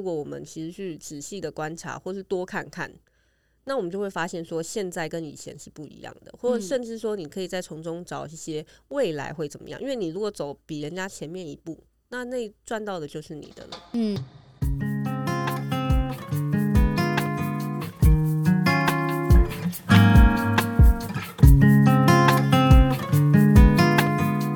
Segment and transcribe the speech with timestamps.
[0.00, 2.90] 如果我们其实去仔细的观察，或是多看看，
[3.64, 9.78] 那我们就会发现说，现在跟以前是不一样的，或者甚至说，你可以再从中找一些未来会怎么样。
[9.78, 13.90] 因为你如果走比人家前面一步，那那赚到的就是你的了。
[13.92, 14.16] 嗯。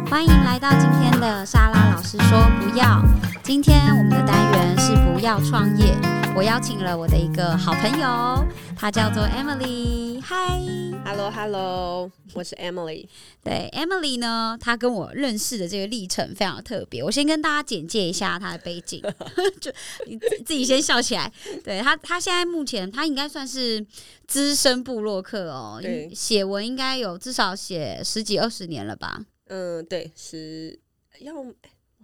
[0.09, 3.05] 欢迎来到今天的莎拉老师说不要。
[3.45, 5.95] 今天我们的单元是不要创业。
[6.35, 8.43] 我邀请了我的一个好朋友，
[8.75, 10.19] 她叫做 Emily。
[10.23, 13.07] Hi，Hello Hello，我是 Emily。
[13.43, 17.05] 对，Emily 呢，她跟我认识的这个历程非常特别。
[17.05, 19.03] 我先跟大家简介一下她的背景，
[19.61, 19.71] 就
[20.07, 21.31] 你自己先笑起来。
[21.63, 23.87] 对她，她现在目前她应该算是
[24.27, 25.83] 资深部落客哦，
[26.15, 29.21] 写文应该有至少写十几二十年了吧。
[29.49, 30.81] 嗯，对，十
[31.21, 31.35] 要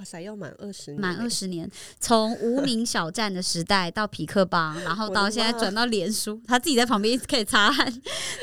[0.00, 7.92] 哇塞，要满二十年，满二十年，从无名小站的时代到匹克邦，然后到现在转到脸书，他自己在旁边一直可以擦汗。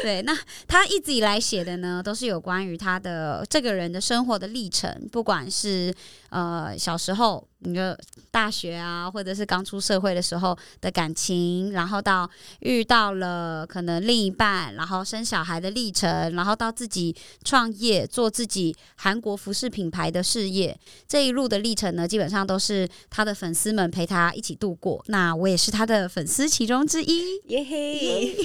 [0.04, 5.92] 对，那他一直以来写的呢，都是有关于他的这个人的生活的历程，不管是
[6.30, 7.48] 呃小时候。
[7.60, 7.82] 你就
[8.30, 20.78] 大学啊，或者是刚出社会的时候的感情，然后到遇到了可能另一半，然后生小孩的历程，然后到自己创业做自己韩国服饰品牌的事业，
[21.08, 25.04] 这一路的历程呢，基本上都是他的粉丝们陪他一起度过。
[25.08, 28.36] 那我也是他的粉丝其中之一，耶嘿！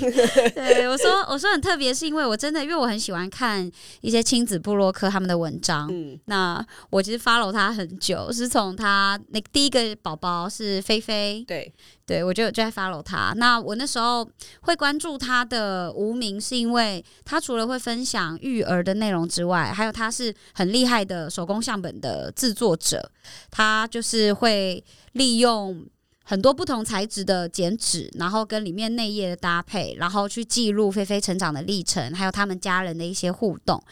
[0.54, 5.86] 对我说，我说很特别，是因为我真的，因为我很喜欢看一些亲子部落客他们的文章。
[5.92, 9.01] 嗯，那我其实 follow 他很久，是从他。
[9.02, 11.72] 啊，那第一个宝宝是菲菲，对
[12.06, 13.32] 对，我就就在 follow 他。
[13.36, 14.28] 那我那时候
[14.60, 23.10] 会关注他的无名，是因为他除了会分享育儿的内容之外，还有他是很厉害的手工相本的制作者。
[23.50, 25.84] 他就是会利用
[26.24, 33.82] 很多不同材质的剪纸，然后跟里面内页的搭配，然后去记录菲菲成长的历程，还有他们家人的一些互动。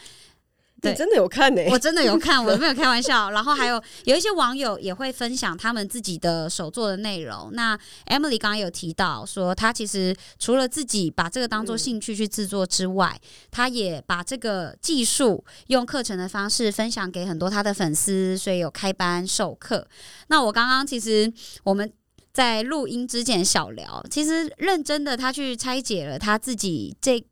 [0.83, 1.61] 你真的有看呢？
[1.69, 3.29] 我真的有看， 我没有开玩笑。
[3.29, 7.51] 然后还有有一些网友也会分享他们自己的手作的内容。
[7.53, 7.77] 那
[8.07, 13.19] Emily 刚刚有提到说，她其实除了自己把这个当做兴趣去制作之外，
[13.51, 19.87] 她也把这个技术用课程的方式分享给很多她的粉丝，所以有开班授课。
[20.29, 21.31] 那我刚刚其实
[21.63, 21.91] 我们
[22.33, 27.23] 在录音之前小聊，其实认真的他去拆解了他自己这。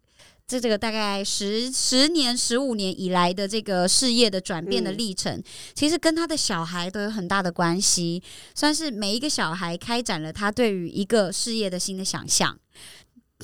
[0.49, 5.39] 这这个大概十十年、十五年以来的这个事业的转变的历程，
[5.75, 8.23] 其实跟他的小孩都有很大的关系，
[8.55, 12.57] 算是每一个小孩开展了他对于一个事业的新的想象。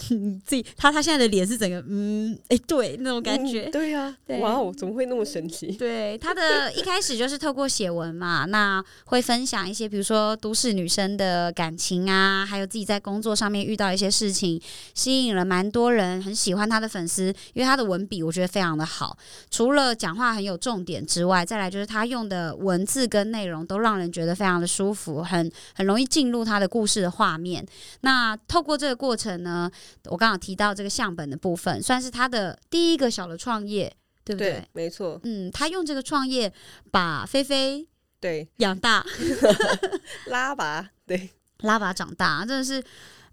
[0.10, 5.72] 你自己，他他现在的脸是整个嗯，哎，对，那种感觉，对呀，哇哦，怎么会那么神奇？
[5.72, 14.62] 对，他的一开始就是透过写文嘛， 那会分享一些，比如说都市女生的感情啊，还有自己在工作上面遇到一些事情，
[14.94, 19.18] 吸引了蛮多人很喜欢他的粉丝，因为他的文笔我觉得非常的好，
[19.50, 27.66] 除了讲话很有重点之外，再来就是他用的文字跟内容都让人觉得非常的舒服，很很容易进入他的故事的画面。
[28.02, 29.72] 那透过这个过程呢？
[30.06, 34.64] 我刚好提到这个相本的部分，算是他的第一个小的创业，对不对？
[34.74, 35.20] 没错。
[35.24, 36.52] 嗯，他用这个创业
[36.92, 37.88] 把菲菲
[38.20, 39.06] 对养大，
[40.28, 41.30] 拉拔对
[41.60, 42.84] 拉拔长大，真的是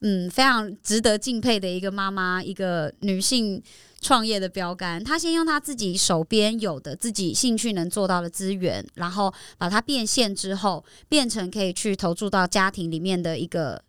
[0.01, 3.63] 嗯非常值得敬佩的一个妈妈，一个女性
[4.01, 5.03] 创业的标杆。
[5.03, 13.83] 她先用她自己手边有的自己兴趣能做到的资源，然后把它变现之后，变成可以去投注到家庭里面的一个。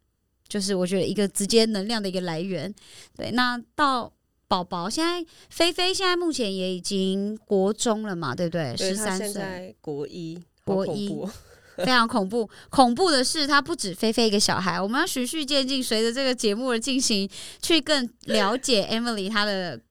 [0.53, 2.71] 就是我觉得一个直接能量的一个来源，
[3.17, 3.31] 对。
[3.31, 4.13] 那到
[4.47, 8.77] 宝宝现在，菲菲现在目前也已经国中了嘛，对不对？
[8.77, 11.09] 十三岁，国一，国一，
[11.77, 12.47] 非常恐怖。
[12.69, 17.27] 恐怖的是，他不止菲菲一个小孩，我们要循序渐进，随着这个节目的进行，
[17.59, 19.81] 去更了解 Emily 她的。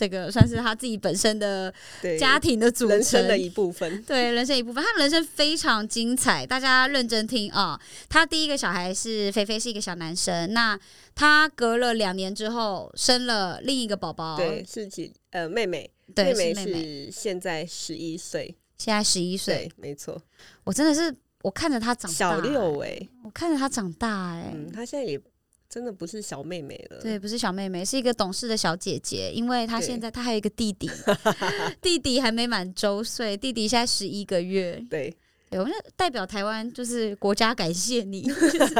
[0.00, 1.70] 这个算是他自己本身的
[2.18, 4.82] 家庭的组成的一部分，对人生一部分。
[4.82, 7.78] 他人生非常精彩，大家认真听啊！
[8.08, 10.54] 他第一个小孩是菲菲，是一个小男生。
[10.54, 10.80] 那
[11.14, 20.18] 他隔了两年之后生了另一个宝宝，对，是几呃妹妹，妹妹是现在十一岁，现在十一岁，没错。
[20.64, 25.20] 我真的是我看着他长大，小六哎，我看着他长大哎，嗯，他现在也。
[25.70, 29.30] 真的不是小妹妹了，对，不是小妹妹，是一个懂事的小姐姐。
[29.32, 30.90] 因为她现在她还有一个弟弟，
[31.80, 34.84] 弟弟还没满周岁，弟弟现在十一个月。
[34.90, 35.16] 对，
[35.48, 38.28] 对，我们代表台湾就是国家感谢你，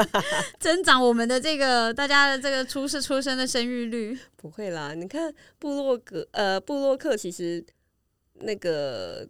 [0.59, 4.19] 增长我们的这个大家的这个出世出生的生育率。
[4.35, 7.65] 不会啦，你看布洛格呃布洛克其实
[8.41, 9.25] 那个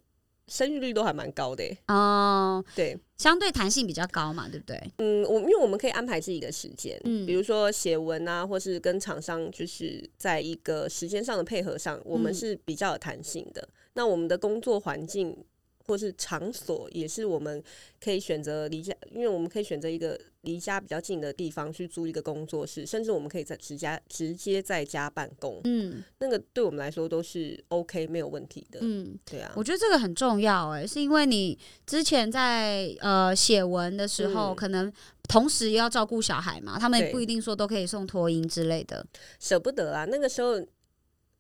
[0.49, 2.65] 生育率都还蛮高的哦。
[2.75, 2.99] 对。
[3.21, 4.81] 相对弹性比较高嘛，对不对？
[4.97, 13.69] 嗯，我因为我们可以安排自己的时间，嗯比如说写文啊，或是跟厂商就是在一个时间上的配合上，我们嗯是比较有弹性的。
[13.93, 15.37] 那我们的工作环境
[15.85, 17.63] 或是场所也是我们
[18.03, 28.79] 可以选择离家，因为我们可以选择一个离家比较近的地方去租一个工作室，甚至我们可以在直家直接在家办公，嗯那个对我们来说都是 OK 没有问题的。
[28.81, 34.91] 嗯，对啊，我觉得这个很重要哎、是因为你之前在呃写文的时候，嗯可能
[35.29, 39.07] 同时也要照顾小孩嘛，他们也不一定说都可以送托婴之类的。
[39.39, 40.07] 舍不得啊。
[40.07, 40.55] 那个时候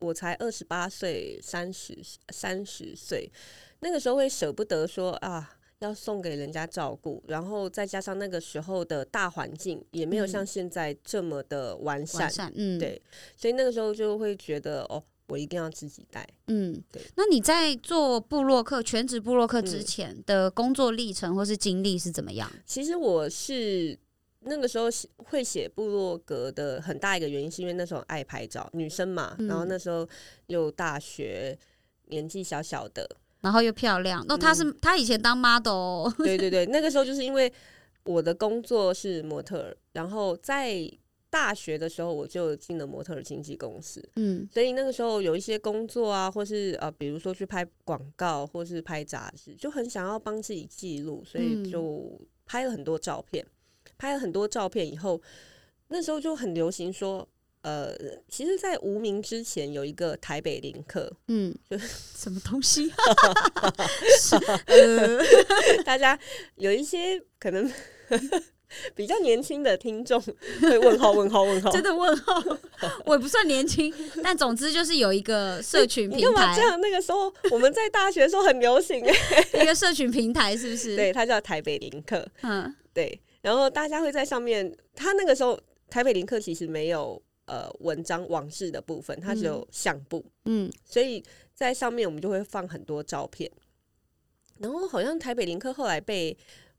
[0.01, 1.99] 我才二十八岁，三十
[2.29, 3.33] 三十岁，
[3.81, 5.57] 那个时候会舍不得说啊。
[5.81, 10.29] 要送给人家照顾，然后再加上那个时候的大环境也没有嗯。
[10.29, 13.01] 像现在这么的完善，完善，嗯，对，
[13.35, 16.27] 所以那个时候就会觉得哦，我一定要自己带。
[16.49, 16.83] 嗯。
[16.93, 19.85] 对，那你在做布洛克全职布洛克之嗯。
[19.85, 22.51] 前的工作历程或是经历是怎么样？
[22.67, 23.99] 其实我是
[24.41, 29.69] 那个时候写会写部落格的很大一个原因，是因为那时候爱拍照，女生嘛，然后嗯。
[29.69, 30.07] 那时候
[30.49, 31.59] 又大学，
[32.09, 33.09] 年纪小小的，
[33.41, 34.77] 然后又漂亮，那、他是、嗯。
[34.81, 36.15] 他以前当 model，哦。
[36.19, 37.53] 对对对， 那个时候就是因为
[38.05, 40.91] 我的工作是模特儿，然后在
[41.29, 44.49] 大学的时候我就进了模特儿经纪公司，嗯。
[44.53, 53.47] 所以那个时候有一些工作啊，或是呃，比如说去拍广告或是拍杂志，就很想要帮自己记录，所以嗯就拍了很多照片。
[53.97, 55.21] 拍了很多照片以后，
[55.89, 57.27] 那时候就很流行说，
[57.63, 57.95] 呃，
[58.29, 62.91] 其实，在无名之前有一个台北林克，嗯 就，什么东西？
[65.85, 66.19] 大家
[66.57, 67.71] 有一些可能
[68.95, 70.21] 比较年轻的听众
[70.63, 72.43] 会问号问号问号，真的问号，
[73.05, 73.93] 我也不算年轻，
[74.23, 76.81] 但总之就是有一个社群你平台干嘛这，样？
[76.81, 79.15] 那个时候我们在大学的时候很流行哎，
[79.63, 82.27] 一个社群平台是不是？，对，它叫台北林克。
[82.43, 85.59] 嗯对，然后大家会在上面，他那个时候
[85.89, 91.21] 台北林克其实没有呃文章往事的部分，它只有相簿，嗯所以
[91.53, 93.51] 在上面我们就会放很多照片。
[94.59, 96.37] 然后好像台北林克后来被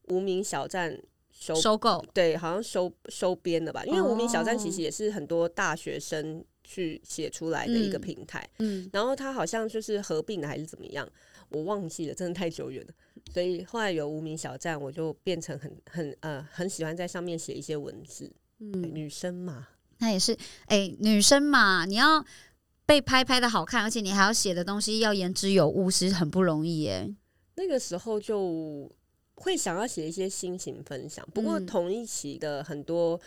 [0.07, 0.97] 无名小站
[1.31, 3.83] 收，收购，对，好像收收编了吧？
[3.85, 11.07] 因为无名小站其哦实也是很多大学生去写出来的一个嗯平台，嗯然后它好像就是合并的还是怎么样，
[11.49, 12.93] 我忘记了，真的太久远了。
[13.33, 18.31] 所以后来有无名小站，我就变成很很呃很喜欢在上面写一些文字。
[18.59, 19.67] 嗯，女生嘛，
[20.01, 22.25] 那也是，哎、女生嘛，你要
[22.85, 27.09] 被拍拍的好看，而且你还要写的东西要言之有物，是很不容易耶。
[27.55, 28.91] 那个时候就
[29.35, 31.25] 会想要写一些心情分享。
[31.33, 33.19] 不过嗯同一期的很多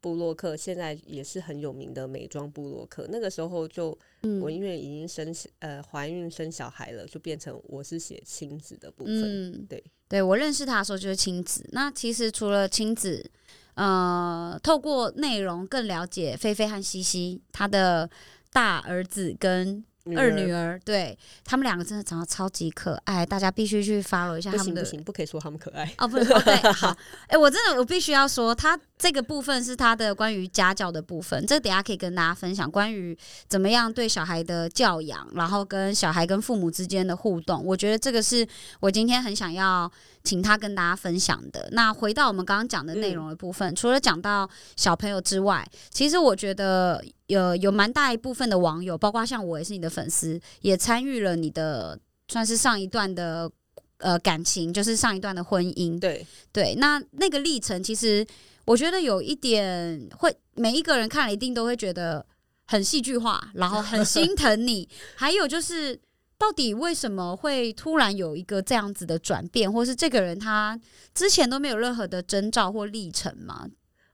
[0.00, 9.22] 布洛克现在也是很有名的美妆布洛克，那个时候就嗯我因为已经生呃怀孕生小孩了，就变成我是写亲子的部分。
[9.22, 11.68] 嗯，对，对我认识他的时候就是亲子。
[11.72, 13.30] 那其实除了亲子，
[13.74, 18.08] 呃，透过内容更了解菲菲和西西他的
[18.52, 19.84] 大儿子跟
[20.16, 24.82] 二女儿儿，对他们两个真的长得超级可爱，大家必须去 follow 一下他们的。
[24.82, 25.90] 不行不行，不可以说他们可爱。
[25.96, 26.94] 哦，不能，哦，对，好，
[27.28, 33.16] 哎、我真的我必须要说，他这个部分是他的关于家教的部分，这等下可以跟大家分享关于
[33.48, 38.46] 怎么样对小孩的教养，然后跟小孩跟父母之间的互动，我觉得这个是
[38.80, 39.90] 我今天很想要
[40.22, 41.68] 请他跟大家分享的。
[41.72, 51.98] 那回到我们刚刚讲的内容的部分，除了讲到小朋友之外，其实我觉得有有蛮大一部分的网友，包括像我也是你的粉丝，也参与了你的
[52.28, 53.50] 算是上一段的。
[53.98, 58.26] 呃，感情就是上一段的婚姻，对，对，那那个历程，其实
[58.64, 62.24] 我觉得有一点会，每一个人看了一定都会觉得
[62.66, 64.88] 很戏剧化，然后很心疼你。
[65.14, 66.00] 还有就是，
[66.38, 70.78] 到底为什么会突然有一个这样子的转变，或是这个人他
[71.14, 73.68] 之前都没有任何的征兆或历程吗？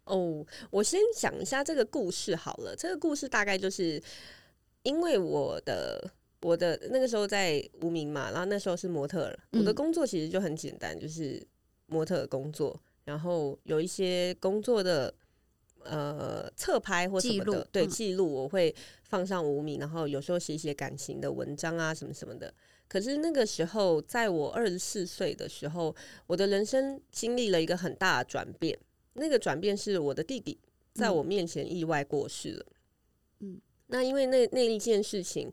[0.04, 2.75] 哦，我先讲一下这个故事好了。
[2.75, 4.02] 这个故事大概就是
[4.83, 6.11] 因为我的
[6.42, 11.40] 我的那个时候在无名嘛，然后那时候是模特儿，我的嗯工作其实就很简单，就是
[11.87, 12.80] 模特儿工作，
[13.11, 15.12] 然后有一些工作的
[15.83, 22.55] 呃侧拍或什记录么的，对嗯记录我会放上无名，然后有时候写一些感情的文章啊什么什么的。
[22.87, 25.95] 可是那个时候，在我二十四岁的时候，
[26.29, 28.79] 我的人生经历了一个很大的转变。
[29.14, 30.57] 那个转变是我的弟弟
[30.95, 32.67] 在嗯我面前意外过世了。
[33.40, 35.50] 嗯，那因为那那一件事情，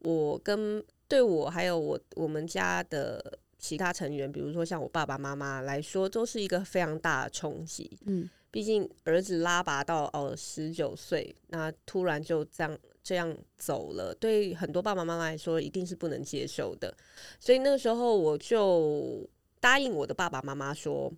[0.00, 7.98] 我跟对我还有我我们家的其他成员，比如说像我爸爸妈妈来说，都是一个非常大的冲击。
[8.06, 16.92] 嗯毕竟儿子拉拔到哦十九岁，那突然就这样这样走了，对很多爸爸妈妈来说一定是不能接受的。
[17.38, 19.24] 所以那个时候我就
[19.60, 21.12] 答应我的爸爸妈妈说，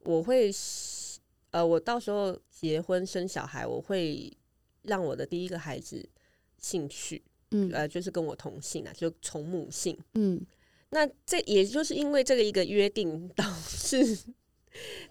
[0.00, 0.50] 我会
[1.52, 4.36] 呃，我到时候结婚生小孩，我会
[4.82, 6.04] 让我的第一个孩子
[6.58, 7.22] 姓许，
[7.52, 9.96] 嗯呃，就是跟我同姓啊，就从母姓。
[10.14, 10.44] 嗯
[10.94, 14.16] 那这也就是因为这个一个约定，导致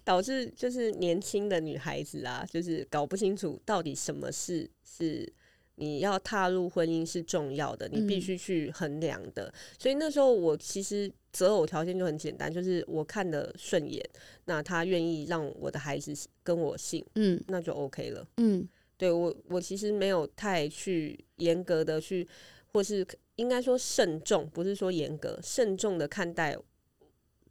[0.06, 5.30] 导致就是年轻的女孩子啊，就是搞不清楚到底什么事是
[5.76, 9.54] 你要踏入婚姻是重要的，你必嗯须去衡量的。
[9.78, 14.02] 所以那时候我其实择偶条件就很简单，就是我看的顺眼，
[14.46, 16.14] 那他愿意让我的孩子
[16.44, 18.26] 跟我姓，嗯那就 OK 了。
[18.38, 22.26] 嗯对我，我其实没有太去严格的去，
[22.74, 26.58] 或是应该说慎重，不是说严格，慎重的看待，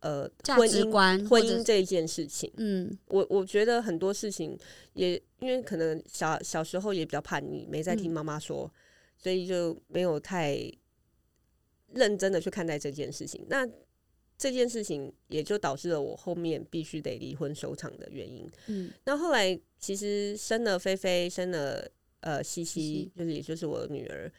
[0.01, 2.53] 呃，价婚姻婚姻这一件事情。
[2.57, 4.59] 嗯我我觉得很多事情
[4.95, 8.69] 也因为可能小小时候也比较叛逆，没在听嗯妈妈说，
[9.17, 10.59] 所以就没有太
[11.93, 13.47] 认真的去看待这件事情。
[13.49, 13.65] 那
[14.37, 18.51] 这件事情也就导致了我后面必须得离婚收场的原因。
[18.67, 21.89] 嗯那后来其实生了菲菲，生了
[22.21, 24.33] 呃西西西，就是也就是我的女儿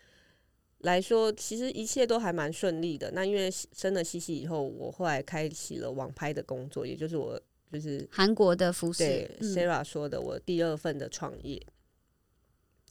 [0.83, 3.11] 来说，其实一切都还蛮顺利的。
[3.11, 7.37] 那因为生了西西以后，我后来开启了网拍的工作，也就是我
[7.71, 11.61] 就是韩国的服饰对，嗯 Sarah 说的我第二份的创业。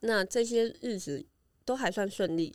[0.01, 1.25] 那这些日子
[1.65, 2.53] 都还算顺利，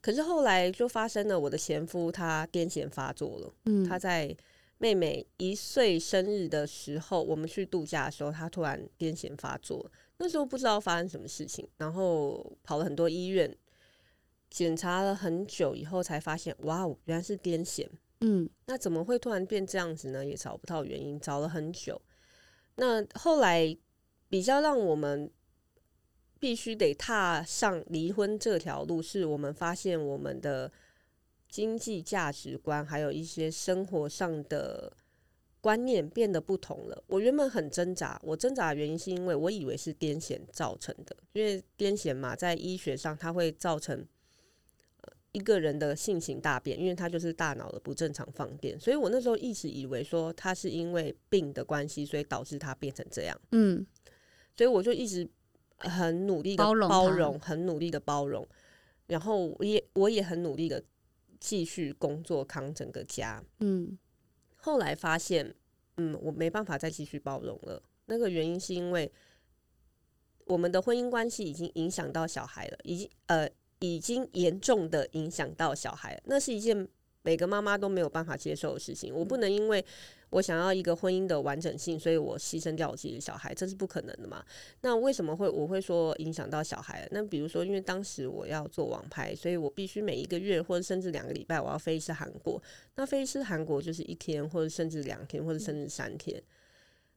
[0.00, 3.52] 可是后来就发生了我的前夫他癫痫发作了。
[3.66, 4.34] 嗯他在
[4.78, 9.90] 妹妹一岁生日的时候，我们去度假的时候，他突然癫痫发作。
[10.18, 13.54] 那时候不知道发生什么事情，然后跑了很多医院，
[14.50, 17.86] 检查了很久以后才发现，哇哦，原来是癫痫。
[18.20, 20.26] 嗯那怎么会突然变这样子呢？
[20.26, 22.00] 也找不到原因，找了很久。
[22.74, 23.76] 那后来
[24.28, 25.30] 比较让我们
[26.40, 30.72] 必须得踏上离婚这条路，是我们发现我们的
[31.48, 34.92] 经济价值观，还有一些生活上的
[35.60, 37.04] 观念变得不同了。
[37.06, 44.04] 我原本很挣扎，我挣扎的原因是因为我以为是癫痫造成的，因为癫痫嘛，在医学上它会造成。
[45.32, 53.86] 呃一个人的性情大变，因为他就是大脑的不正常放电，所以我那时候一直以为说他是因为病的关系，所以导致他变成这样，嗯
[54.56, 55.28] 所以我就一直
[55.76, 58.46] 很努力的包容包容，很努力的包容，
[59.06, 60.82] 然后我也我也很努力的
[61.38, 63.42] 继续工作扛整个家。
[63.60, 63.96] 嗯
[64.56, 65.54] 后来发现，
[65.98, 67.80] 嗯，我没办法再继续包容了。
[68.06, 69.10] 那个原因是因为
[70.46, 73.48] 我们的婚姻关系已经影响到小孩了，已经呃
[73.80, 76.22] 已经严重的影响到小孩了。
[76.24, 76.88] 那是一件
[77.22, 79.14] 每个妈妈都没有办法接受的事情。
[79.14, 79.84] 我不能因为
[80.30, 84.44] 我想要一个婚姻的完整性，所以我牺牲掉我自己的小孩，这是不可能的嘛。
[84.82, 87.06] 那为什么会我会说影响到小孩？
[87.10, 92.62] 那比如说，因为当时我要做网拍，所以我必须每一个月或者甚至两个礼拜我要飞一次韩国。
[92.94, 96.42] 那飞一次韩国就是一天，或者甚至两天，或者甚至三天。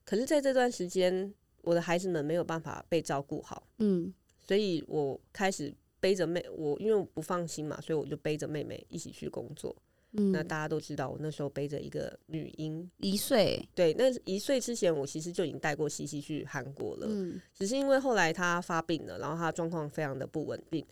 [0.03, 9.73] 可是，在这段时间，我的孩子们没有办法被照顾好，嗯所以我开始背着妹，我因为我不放心嘛，所以我就背着妹妹一起去工作。
[10.13, 17.07] 嗯，那大家都知道，我那时候背着一个女婴，一岁，对，那一岁之前，我其实就已经带过西西去韩国了。
[17.09, 20.85] 嗯只是因为后来她发病了，然后她状况非常的不稳定，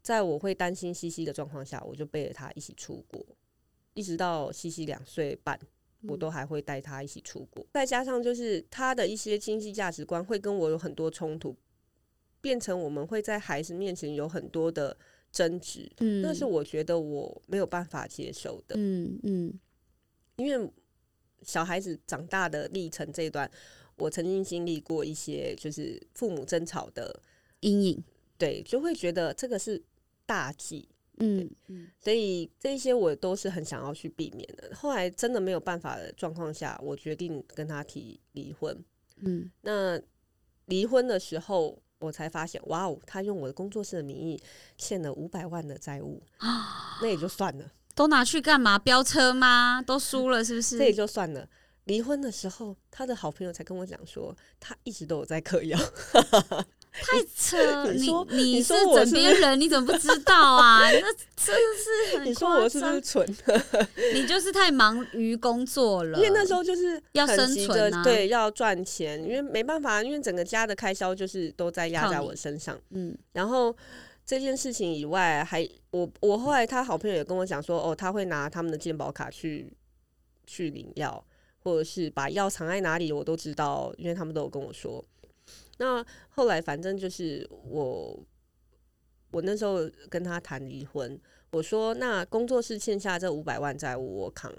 [0.00, 3.26] 在我会担心西西的状况下，我就背着她一起出国，
[3.94, 5.58] 一直到西西两岁半，
[6.06, 7.66] 我都还会带她一起出国。
[7.72, 11.56] 再加上就是她的一些经济价值观会跟我有很多冲突，
[12.40, 14.96] 变成我们会在孩子面前有很多的
[15.30, 18.74] 争执，嗯，那是我觉得我没有办法接受的。
[18.78, 19.60] 嗯嗯
[20.36, 20.70] 因为
[21.42, 23.50] 小孩子长大的历程这一段，
[23.96, 27.22] 我曾经经历过一些就是父母争吵的，
[27.60, 28.04] 阴影，
[28.38, 29.82] 对，就会觉得这个是
[30.24, 34.74] 大忌，嗯嗯所以这些我都是很想要去避免的。
[34.74, 38.76] 后来真的没有办法的状况下，我决定跟他提离婚。
[39.16, 40.00] 嗯那
[40.66, 44.42] 离婚的时候，我才发现，哇哦，他用我的工作室的名义
[44.76, 47.64] 欠了五百万的债务啊，那也就算了。
[47.94, 48.78] 都拿去干嘛？
[48.78, 49.82] 飙车吗？
[49.82, 50.78] 都输了是不是？
[50.78, 51.48] 这也就算了。
[51.84, 55.78] 离婚的时候，他的好朋友才跟我讲说，他一直都有在嗑药。
[56.92, 57.92] 太扯！
[57.92, 60.80] 你你说你你是枕边人，你怎么不知道啊？
[60.90, 63.36] 那真的是很你说我是不是，蠢？
[64.12, 66.18] 你就是太忙于工作了。
[66.18, 72.78] 因为那时候就是要生存啊对，要赚钱，因为没办法，因为整个家的开销就是都在压在我身上。
[72.90, 73.74] 嗯然后
[74.26, 79.72] 这件事情以外，还我我后来他好朋友也跟我讲说，哦，他会拿他们的健保卡去
[80.46, 81.24] 去领药，
[81.62, 85.04] 或者是把药藏在哪里，我都知道，因为他们都有跟我说。
[85.80, 88.22] 那后来反正就是我，
[89.30, 89.78] 我那时候
[90.10, 91.18] 跟他谈离婚，
[91.52, 94.54] 我说那工作室欠下这五百万债务我扛，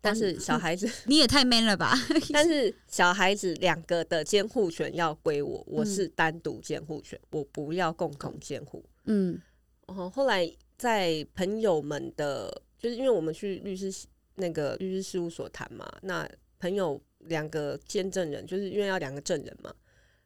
[0.00, 1.94] 但是小孩子，你也太 man 了吧？
[2.34, 8.84] 但是小孩子两个的监护权要归我，我嗯是单独监护权，我不要共同监护。
[9.04, 9.40] 嗯
[9.86, 13.92] 哦，后来在朋友们的，就是因为我们去律师
[14.34, 16.28] 那个律师事务所谈嘛，那
[16.58, 19.74] 朋友两个见证人，就是因为要两个证人嘛，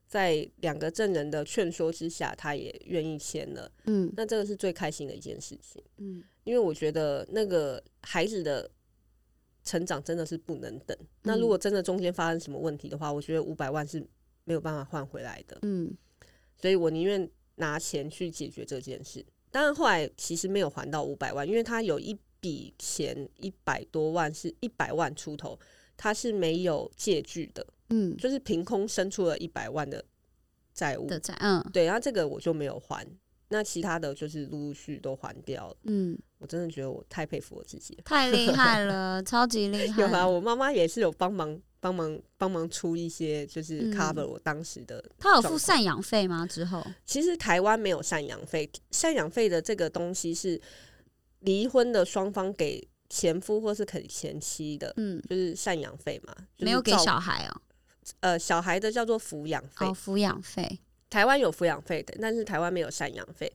[0.07, 3.71] 在两个证人的劝说之下，他也愿意签了。
[3.85, 8.69] 嗯那这个是最开心的一件事情，嗯因为我觉得那个孩子的
[9.62, 10.97] 成长真的是不能等。
[11.23, 14.04] 那如果真的中间发生什么问题的话，我觉得五百万是
[14.45, 15.59] 没有办法换回来的。
[15.62, 15.97] 嗯
[16.57, 19.25] 所以我宁愿拿钱去解决这件事。
[19.50, 25.59] 当然后来其实没有还到五百万，因为他有一笔钱一百多万是一百万出头，
[26.02, 30.02] 他是没有借据的，嗯就是凭空生出了一百万的
[30.73, 31.07] 债务。
[31.07, 33.07] 的债，嗯对，然后这个我就没有还，
[33.49, 35.76] 那其他的就是陆陆续续都还掉了。
[35.83, 38.02] 嗯，我真的觉得我太佩服我自己了。
[38.07, 40.00] 太厉害了，超级厉害。
[40.00, 46.47] 有啊，我妈妈也是有帮忙帮忙帮忙出一些，就是嗯 cover 我当时的他有付赡养费吗？
[46.47, 50.59] 之后，其实台湾没有赡养费，赡养费的这个东西是
[51.40, 57.60] 离婚的双方给前夫或是肯前妻的，嗯，就是赡养费嘛，就是没有给小孩哦，
[58.20, 60.78] 呃小孩的叫做抚养费，哦，抚养费，
[61.10, 63.52] 台湾有抚养费的，但是台湾没有赡养费。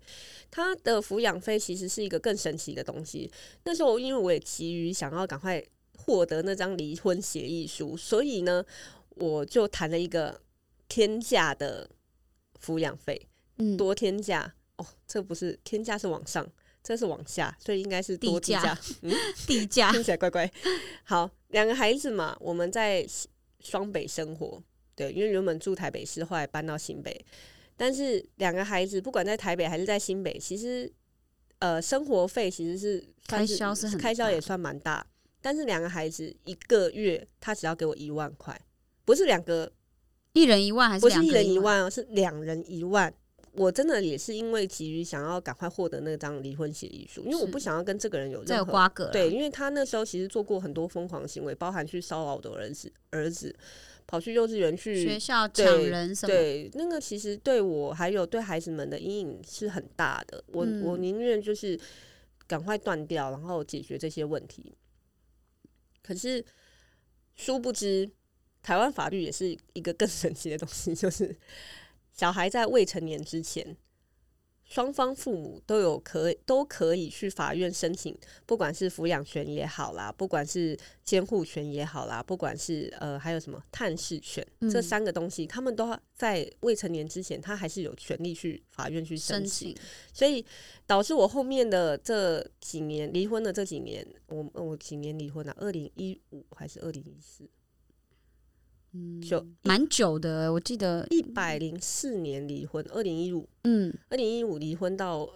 [0.51, 3.31] 他的抚养费其实是一个更神奇的东西。
[3.63, 5.63] 那时候因为我也急于想要赶快
[5.97, 8.63] 获得那张离婚协议书，所以呢，
[9.09, 10.39] 我就谈了一个
[10.87, 11.89] 天价的
[12.61, 13.27] 抚养费。
[13.57, 16.45] 嗯，多天价哦，这不是天价是往上，
[16.85, 19.11] 这是往下，所以应该是多地价价，嗯，
[19.47, 20.49] 地价，听起来怪怪。
[21.03, 23.03] 好，两个孩子嘛，我们在
[23.59, 24.61] 双北生活，
[24.95, 27.25] 对，因为原本住台北市，后来搬到新北，
[27.75, 30.93] 但是两个孩子不管在台北还是在新北，其实
[31.57, 35.03] 呃生活费其实是算开销是很开销也算蛮大，
[35.41, 38.55] 但是两个孩子一个月他只要给我一万块，
[39.03, 39.71] 不是两个
[40.33, 41.29] 一人一万还是不是一？
[41.29, 43.11] 人一万哦，是两人一万。
[43.57, 53.55] 我真的也是因为急于想要赶快获得那张离婚协议书，因为我不想要跟这个人有任何瓜葛，对，因为他那时候其实做过很多疯狂行为，包含去骚扰我的儿子，儿子
[54.07, 60.43] 跑去幼稚园去学去，校抢人什么，对，那个其实对我还有对孩子们的阴影是很大的。
[60.47, 61.79] 我、我嗯宁愿就是
[62.47, 64.75] 赶快断掉，然后解决这些问题。
[66.03, 66.45] 可是
[67.35, 68.07] 殊不知，
[68.61, 71.35] 台湾法律也是一个更 神奇的东西，就是
[72.15, 73.75] 小孩在未成年之前，
[74.63, 89.77] 双方父母都有可都可以去法院申请，不管是抚养权也好啦，不管是监护权也好啦，不管是呃还有什么探视权、这嗯三个东西，他们都在未成年之前，他还是有权利去法院去申申请。
[90.13, 90.43] 所以
[90.87, 95.53] 导致我后面的这几年离婚的这几年，我我几年离婚啊？
[95.59, 97.43] 二零一五还是二零一四？
[98.95, 105.29] 嗯，就蛮久的，我记得，一百零四年离婚，二零一五，嗯二零一五离婚到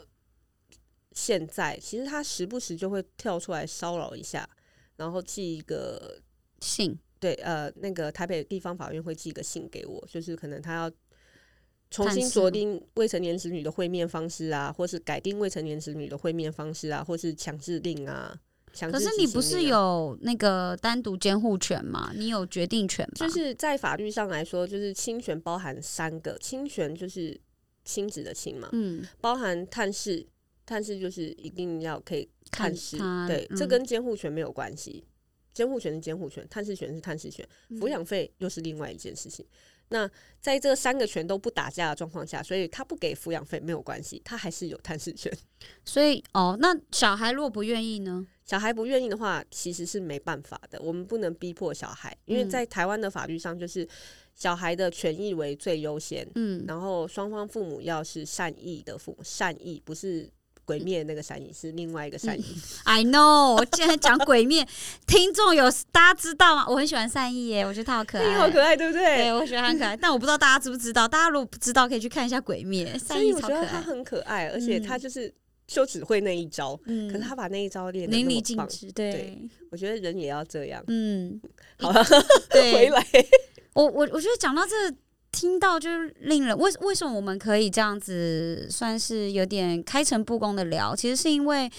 [1.12, 4.50] 现在，其实他时不时就会跳出来骚扰一下，
[4.96, 6.22] 然后寄一个
[6.62, 10.92] 信，对呃那个台北地方法院会寄一个信给我，就是可能他要。
[11.92, 18.40] 重新探视吗酌定未成年子女的会面方式啊，或是改定未成年子女的会面方式啊，或是强制令啊。
[18.92, 22.12] 可是你不是有那个单独监护权吗？
[22.16, 23.28] 你有决定权吗？
[23.28, 27.40] 就是在法律上来说，就是侵权包含三个，侵权就是
[27.84, 30.26] 亲子的亲嘛，嗯，包含探视，
[30.66, 35.04] 探视就是一定要可以探视，他对，这嗯跟监护权没有关系，
[35.54, 39.46] 监护权是监护权，探视权是探视权，嗯抚养费又是另外一件事情。
[39.92, 40.08] 那
[40.40, 45.36] 在这三个权都不打架的状况下，所以他不给抚养费没有关系，他还是有探视权。
[45.84, 48.28] 所以哦，那小孩如果不愿意呢？
[48.50, 50.82] 小孩不愿意的话，其实是没办法的。
[50.82, 53.88] 我们不能逼迫小孩，因为嗯在台湾的法律上，就是
[54.34, 56.28] 小孩的权益为最优先。
[56.34, 60.28] 嗯，然后双方父母要是善意的父母，善意不是
[60.66, 62.44] 鬼灭那个善意，是另外一个善意。
[62.86, 64.68] I know，我竟然讲鬼灭，
[65.06, 66.66] 听众有大家知道吗？
[66.68, 69.18] 我很喜欢善意耶，我觉得他好可爱，好可爱，对不对？
[69.18, 71.08] 对，我觉得他很可爱，但我不知道大家知不知道。
[71.08, 73.82] 大家如果不知道，可以去看一下《鬼灭》，所善意以我觉得他超可爱。
[73.82, 75.32] 很可爱，而且嗯他就是
[75.70, 78.28] 就只会那一招，嗯可是他把那一招练得淋。
[78.28, 80.84] 漓尽致，对对，我觉得人也要这样。
[80.88, 81.40] 嗯，
[81.78, 82.04] 好了，
[82.50, 83.06] 对，回来，
[83.74, 84.74] 我我我觉得讲到这，
[85.32, 91.70] 听到就是令人为为什么我们可以这样子算是有点开诚布公的聊，其实是因为。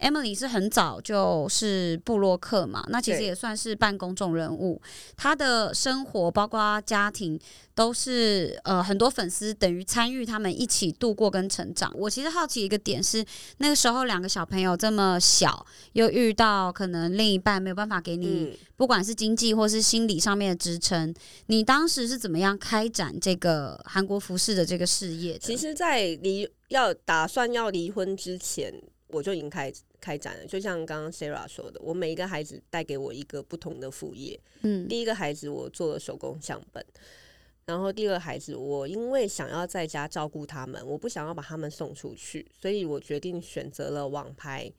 [0.00, 4.80] Emily 是很早就是布洛克嘛，那其实也算是半公众人物。
[5.16, 7.38] 她的生活包括家庭
[7.74, 11.92] 都是呃很多粉丝等于参与他们一起度过跟成长。
[11.96, 13.24] 我其实好奇一个点是，
[13.58, 21.14] 那个时候两个小朋友这么小，又遇到可能另一半没有办法给你，嗯，不管是经济或是心理上面的支撑，
[21.46, 25.40] 你当时是怎么样开展这个韩国服饰的这个事业的？
[25.40, 28.72] 其实，在离要打算要离婚之前，
[29.08, 30.46] 我就已经开开展了。
[30.46, 34.38] 就像刚刚 Sarah 说的，我每一个孩子带给我一个不同的副业。
[34.62, 36.84] 嗯第一个孩子我做了手工相本，
[37.64, 44.72] 然后第二个孩子我因为想要在家照顾他们，我不想要把他们送出去，所以我决定选择了网拍。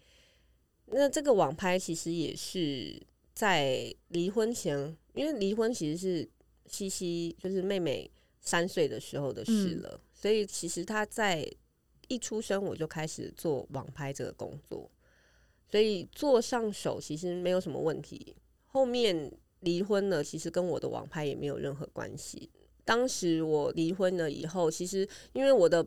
[0.88, 3.00] 那这个网拍其实也是
[3.34, 6.30] 在离婚前，因为离婚其实是
[6.66, 8.10] 西西就是妹妹
[8.42, 11.48] 三岁的时候的事嗯了，所以其实她在
[12.08, 14.90] 一出生我就开始做网拍这个工作，
[15.70, 18.36] 所以做上手其实没有什么问题。
[18.66, 22.50] 后面离婚了，其实跟我的网拍也没有任何关系。
[22.86, 25.86] 当时我离婚了以后，其实因为我的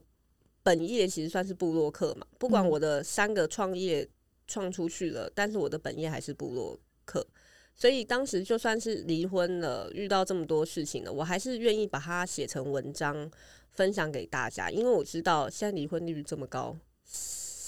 [0.63, 4.09] 本业其实算是部落客嘛，不管嗯我的三个创业
[4.47, 7.27] 创出去了，但是我的本业还是部落客，
[7.75, 13.29] 所以当时就算是离婚了，遇到这么多事情了，我还是愿意把它写成文章
[13.71, 16.77] 分享给大家，因为我知道现在离婚率这么高，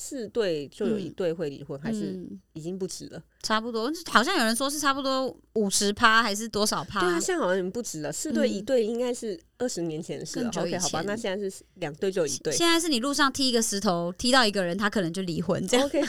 [0.05, 3.23] 四对就有一嗯对会离婚，还是嗯已经不止了。
[3.43, 7.01] 差不多，好像有人说是差不多五十趴还是多少趴？
[7.01, 10.51] 对啊，现在好像已经不止了，四对一嗯对应该是二十年前的事了。
[10.57, 12.53] OK，好吧，那现在是两对就一对。
[12.53, 16.03] 现在是你路上踢一个石头，踢到一个人，他可能就离婚，这样 OK，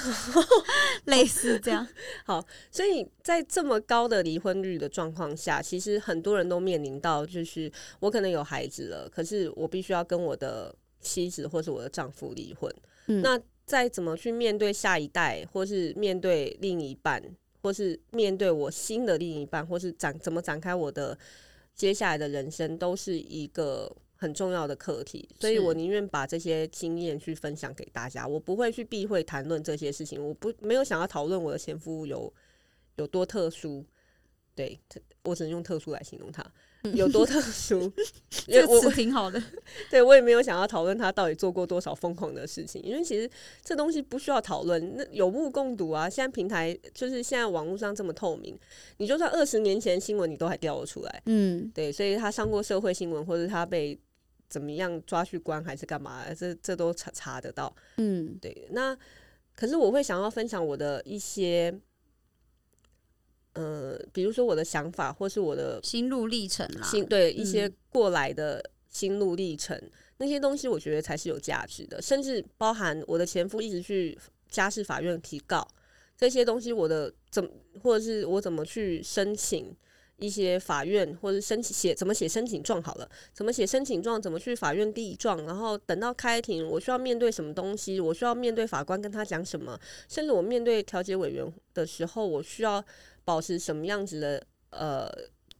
[1.06, 1.88] 类似这样。
[2.26, 12.74] 好所以在这么高的离婚率的状况下，其实很多人都面临到，就是我可能有孩子了，可是我必须要跟我的妻子或是我的丈夫离婚。
[13.08, 17.22] 嗯那再怎么去面对下一代，或是面对另一半，
[17.62, 21.18] 或是面对我新的另一半，或是展怎么展开我的
[21.74, 25.28] 接下来的人生，都是一个很重要的课题。
[25.40, 30.24] 所以我宁愿把这些经验去分享给大家，我不会去避讳谈论这些事情。
[30.24, 32.32] 我不没有想要讨论我的前夫有
[32.98, 33.84] 有多特殊，
[34.54, 34.80] 对
[35.24, 36.46] 我只能用特殊来形容他
[36.94, 37.92] 有多特殊。
[38.48, 39.42] 因为我这个词挺好的。
[39.90, 43.30] 对我也没有想要讨论他到底做过多少疯狂的事情，因为其实
[43.64, 46.10] 这东西不需要讨论，那有目共睹啊。
[46.10, 48.58] 现在平台就是现在网络上这么透明，
[48.98, 53.98] 你就算二十年前新闻你都还调得出来，嗯，对，所以他上过社会新闻，或者他被
[54.48, 57.74] 怎么样抓去关还是干嘛，这这都查查得到。
[57.98, 58.96] 嗯，对，那
[59.56, 61.74] 可是我会想要分享我的一些，
[63.56, 66.88] 呃，比如说我的想法，或是我的心路历程啦。
[66.88, 69.78] 心对一些嗯过来的心路历程，
[70.18, 74.18] 那些东西我觉得才是有价值的，甚至包含我的前夫一直去
[74.50, 75.68] 家事法院提告
[76.18, 77.50] 这些东西，我的怎么
[77.82, 79.76] 或者是我怎么去申请
[80.18, 92.82] 一些法院或者申请写怎么写申请状好了，怎么写申请状，怎么去法院递状，然后等到开庭，我需要面对什么东西，我需要面对法官跟他讲什么，甚至我面对调解委员的时候，我需要
[93.26, 95.12] 保持什么样子的呃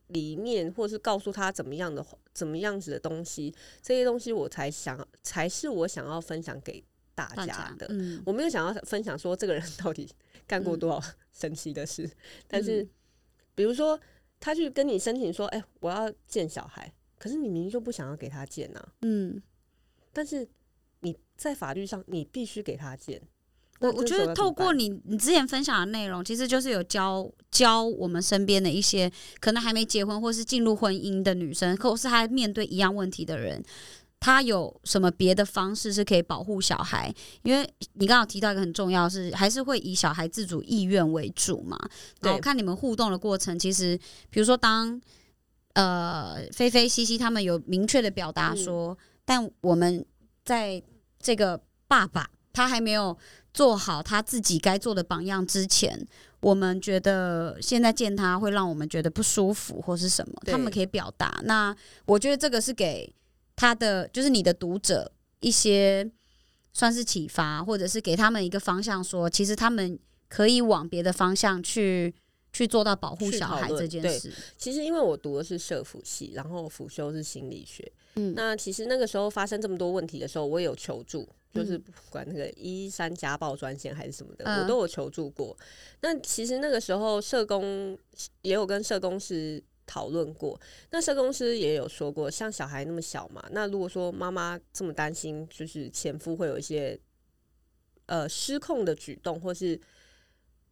[0.08, 6.82] 理念，或是告诉他怎么样的怎么样子的东西，这些东西我才想才是我想要分享给
[7.14, 7.88] 大大家的。
[7.88, 10.08] 家嗯，我没有想要分享说这个人到底
[10.48, 10.80] 干过嗯。
[10.80, 11.02] 多少
[11.34, 12.10] 神奇的事，
[12.48, 12.90] 但是嗯
[13.56, 14.00] 比如说
[14.40, 19.42] 他去跟你申请说，哎、我要见小孩，可是你明明就不想要给他见啊，嗯，
[20.14, 20.48] 但是
[21.00, 23.22] 你在法律上你必须给他见。
[23.86, 33.64] 我我觉得透过你你之前分享的内容，其实就是有教教我们身边的一些可能还没结婚或是进入婚姻的女生，或是还面对一样问题的人，
[34.20, 37.14] 她有什么别的方式是可以保护小孩？
[37.44, 41.78] 因为你刚刚提到一个很重要是，还是会以小孩自主意愿为主嘛。
[42.22, 43.98] 然后看你们互动的过程，其实
[44.30, 45.00] 比如说当
[45.74, 50.04] 呃菲菲、西西他们有明确的表达嗯说，但我们
[50.44, 50.82] 在
[51.20, 53.16] 这个爸爸他还没有
[53.56, 55.98] 做好他自己该做的榜样之前，
[56.42, 61.42] 我们觉得现在见他会让我们觉得不舒服或是什么，他们可以表达。
[61.46, 61.74] 那
[62.06, 63.16] 我觉得这个是给
[63.56, 66.06] 他的，就是你的读者一些
[66.74, 72.14] 算是启发，或者是给他们一个方向说其实他们可以往别的方向去
[72.52, 74.34] 去做到保护小孩这件事。
[74.58, 84.62] 其实因为我读的是社辅系，然后辅修是心理学，嗯那其实那个时候发生这么多问题的时候，我也有求助，就是管那个一三家暴专线还是什么的，嗯。
[84.62, 85.58] 我都有求助过。
[86.02, 87.98] 那其实那个时候社工
[88.42, 90.60] 也有跟社工师讨论过，
[90.92, 97.00] 那社工师也有说过，像小孩那么小嘛，那如果说妈妈这么担心，就是前夫会有一些
[98.08, 99.80] 呃失控的举动，或是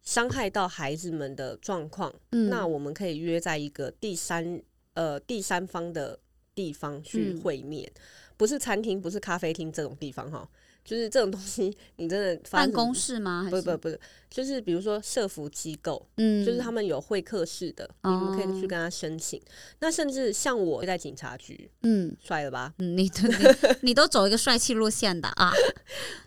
[0.02, 2.50] 伤害到孩子们的状况，嗯。
[2.50, 4.60] 那我们可以约在一个第三
[4.92, 6.18] 呃第三方的
[6.54, 7.40] 地方去嗯。
[7.40, 7.90] 会面，
[8.36, 10.48] 不是餐厅，不是咖啡厅这种地方哈。
[10.84, 13.48] 就是这种东西，你真的发办公室吗？
[13.50, 19.40] 不不不是，就是比如说社服机构，嗯，就是他们有会客室的，你们可以去跟他申请。
[19.80, 22.74] 那甚至像我在警察局，嗯帅了吧？
[22.78, 23.34] 嗯，你都你
[23.82, 25.52] 你都走一个帅气路线的啊！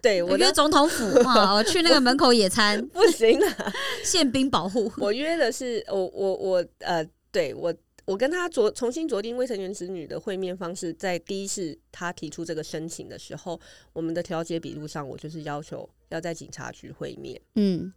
[0.01, 4.91] 对我的约总统府啊， 我去那个门口野餐，不行啊， 宪兵保护。
[4.97, 7.73] 我约的是我我我呃，对我
[8.07, 13.59] 我跟他昨重新酌定未成年子女的会面方式，在第一次他提出这个申请的时候，
[13.91, 17.39] 我们的调解笔录上，我就是要求要在警察局会面。
[17.55, 17.91] 嗯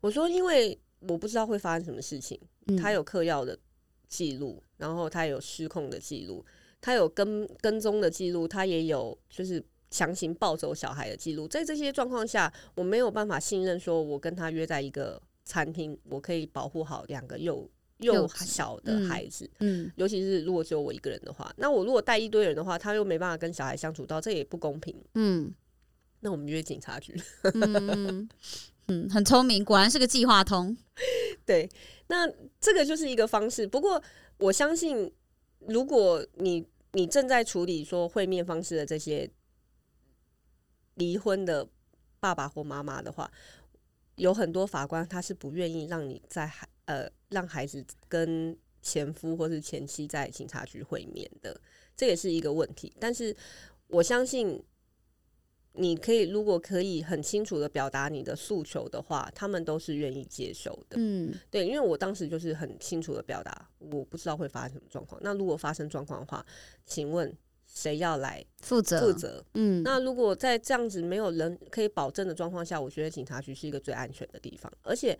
[0.00, 3.58] 我说，因为我不知道会发生什么事情，嗯，他有嗑药的
[4.06, 6.46] 记录，然后他有失控的记录，
[6.80, 9.60] 他有跟跟踪的记录，他也有就是
[9.90, 11.48] 强行抱走小孩的记录。
[11.48, 17.68] 在这些状况下，我没有办法信任，说我跟他约在一个餐厅，我可以保护好两个幼
[18.00, 19.48] 幼幼稚小的嗯孩子。
[19.60, 24.94] 嗯尤其是如果只有我一个人的话，那我如果带一堆人的话，他又没办法跟小孩相处到，这也不公平。
[25.14, 25.54] 嗯
[26.20, 27.18] 那我们约警察局。
[27.54, 28.28] 嗯
[28.88, 30.76] 嗯，很聪明，果然是个计划通。
[31.46, 31.68] 对，
[32.08, 32.28] 那
[32.60, 33.66] 这个就是一个方式。
[33.66, 34.02] 不过
[34.36, 35.10] 我相信，
[35.60, 39.30] 如果你你正在处理说会面方式的这些
[40.96, 41.66] 离婚的
[42.18, 43.30] 爸爸或妈妈的话，
[44.16, 51.60] 有很多法官他是不愿意让你在孩呃让孩子跟前夫或是前妻在警察局会面的，
[51.96, 52.92] 这也是一个问题。
[52.98, 53.36] 但是
[53.86, 54.62] 我相信。
[55.74, 60.96] 你可以，如果可以很清楚的表达你的诉求的话，他们都是愿意接受的。
[60.98, 65.20] 嗯对，因为我当时就是很清楚的表达，我不知道会发生什么状况。
[65.22, 66.44] 那如果发生状况的话，
[66.84, 67.32] 请问
[67.68, 69.42] 谁要来负责负责？
[69.54, 74.70] 嗯那如果在这样子没有人可以保证的状况下，我觉得警察局是一个最安全的地方。
[74.82, 75.16] 而且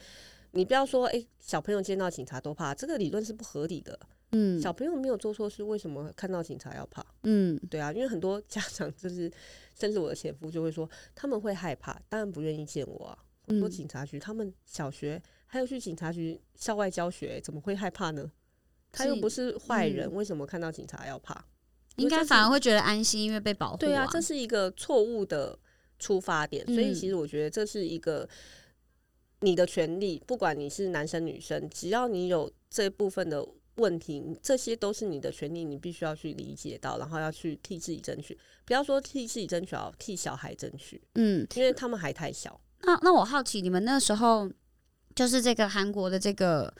[0.52, 3.98] 你不要说，诶，小朋友见到警察都怕，这个理论是不合理的。
[4.32, 7.04] 嗯小朋友没有做错事，为什么看到警察要怕？
[7.24, 9.30] 嗯对啊，因为很多家长就是，
[9.78, 13.18] 甚至我的前夫就会说，他们会害怕，当然不愿意见我啊。
[13.46, 18.30] 我说嗯警察局，他们小学还有去警察局校外教学，怎么会害怕呢？
[18.92, 21.44] 他又不是坏人，嗯为什么看到警察要怕？
[21.96, 23.78] 应该反而会觉得安心，因为被保护、啊。
[23.78, 25.58] 对啊，这是一个错误的
[25.98, 26.64] 出发点。
[26.66, 28.28] 所以嗯其实我觉得这是一个
[29.40, 38.38] 你的权利，不管你是男生女生，只要你有这部分的问题，这些都是你的权利，你必须要去理解到，然后要去替自己争取。
[38.66, 42.60] 不要说替自己争取，要替小孩争取，嗯，因为他们还太小。
[42.82, 44.50] 那那我好奇，你们那时候
[45.14, 46.72] 就是这个韩国的这个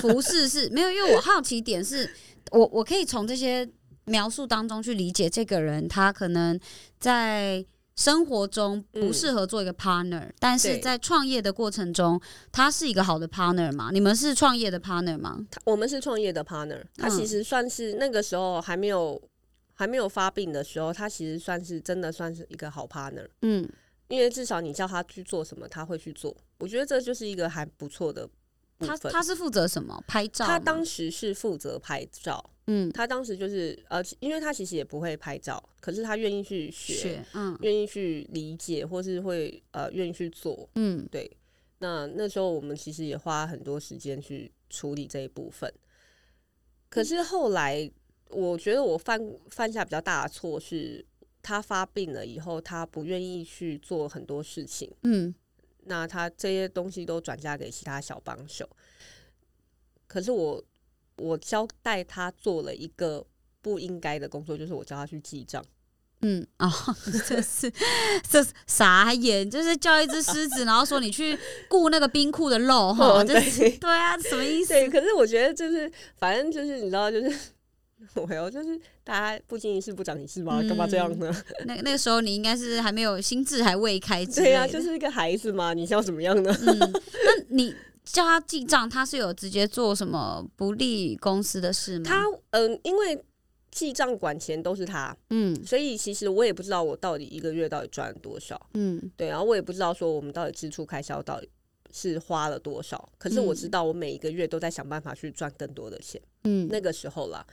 [0.00, 0.90] 服饰是 没有？
[0.90, 2.10] 因为我好奇点是，
[2.50, 3.68] 我我可以从这些
[4.06, 6.58] 描述当中去理解这个人，他可能
[6.98, 7.64] 在
[7.96, 12.20] 生活中不适合做一个 partner，、但是在创业的过程中，
[12.52, 13.90] 他是一个好的 partner 嘛？
[13.90, 15.44] 你们是创业的 partner 吗？
[15.50, 19.20] 他我们是创业的 partner，他其嗯实算是那个时候还没有
[19.74, 23.26] 还没有发病的时候，他其实算是真的算是一个好 partner。
[23.42, 23.66] 嗯
[24.08, 26.36] 因为至少你叫他去做什么，他会去做。
[26.58, 28.28] 我觉得这就是一个还不错的
[28.78, 29.12] 部他分。
[29.12, 30.02] 他是负责什么？
[30.06, 30.52] 拍照吗？
[30.52, 40.68] 他当时是负责拍照，嗯他当时就是呃，因为他其实也不会拍照，可是他愿意去学，学嗯愿意去理解，或是会呃愿意去做。
[40.74, 41.30] 嗯对，
[41.78, 45.72] 那那时候我们其实也花很多时间去处理这一部分。
[46.88, 47.90] 可是后来，
[48.30, 51.04] 我觉得我犯犯下比较大的错是，
[51.42, 54.90] 他发病了以后，他不愿意去做很多事情。
[55.02, 55.34] 嗯
[55.86, 58.68] 那他这些东西都转嫁给其他小帮手。
[60.06, 60.62] 可是我
[61.16, 63.24] 我交代他做了一个
[63.60, 65.64] 不应该的工作，就是我叫他去记账。
[66.22, 66.72] 嗯哦，
[67.28, 67.70] 这是
[68.28, 74.72] 这是傻眼，就是叫一只狮子，然后说你去顾那个冰库的肉哈，哦这是对啊，什么意思？
[74.72, 77.38] 对，可是我觉得就是反正就是你知道，就是
[78.14, 81.30] 我有就是大家不经一事不长一智嘛，干嘛这样呢？
[81.66, 86.54] 那那个时候你应该是还没有心智还未开之对呀、类的就是一个孩子嘛，你想怎么样呢？
[86.66, 92.04] 嗯，那你叫他记账，他是有直接做什么不利公司的事吗？
[92.06, 93.24] 他嗯、因为
[93.70, 98.60] 记账管钱都是他，嗯所以其实我也不知道我到底一个月到底赚了多少。
[98.74, 101.48] 嗯对，然后我也不知道说我们到底支出开销到底
[101.92, 106.20] 是花了多少，可是我知嗯道我每一个月都在想办法去赚更多的钱。
[106.44, 107.44] 嗯那个时候啦，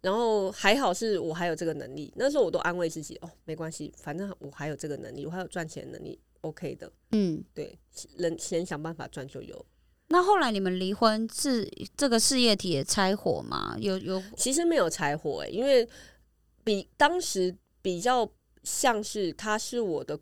[0.00, 6.92] 然后还好是我还有这个能力，那时候我都安慰自己哦，没关系，反正我还有这个能力，我还有赚钱能力，OK 的。
[7.12, 7.42] 嗯。
[7.52, 7.78] 对，
[8.18, 9.66] 能先想办法赚就有。
[10.10, 13.76] 那后来你们离婚是这个事业体也拆伙吗？
[13.78, 15.86] 有有其实没有拆伙诶、因为
[16.64, 18.30] 比当时比较
[18.62, 20.18] 像是他是我的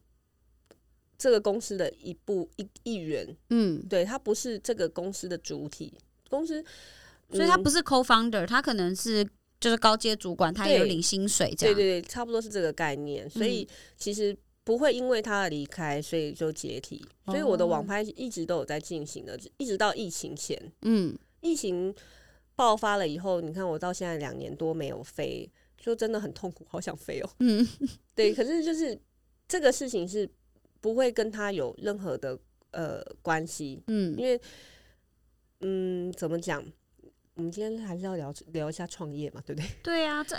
[1.17, 5.97] 这个公司的一部一一员，嗯，对他不是这个公司的主体，
[6.29, 6.61] 公司，
[7.29, 9.27] 嗯所以他不是 co-founder，他可能是
[9.59, 11.75] 就是高阶主管，他也有领薪水这样。
[11.75, 17.05] 对对对，差不多是这个概念，所以嗯其实不会因为他的离开，所以就解体。
[17.25, 21.95] 所以我的哦网拍一直都有在进行的，一直到疫情前，嗯，疫情
[22.55, 27.31] 爆发了以后，你看我到现在两年多没有飞，就真的很痛苦，好想飞哦。
[27.40, 27.66] 嗯，
[28.14, 28.99] 对，可是就是
[29.49, 30.29] 这个事情是
[30.81, 32.38] 不会跟他有任何的
[32.73, 34.40] 呃关系，嗯因为
[35.61, 36.64] 嗯，怎么讲？
[37.37, 39.68] 我们今天还是要聊聊一下创业嘛，对不对？
[39.83, 40.37] 对呀，这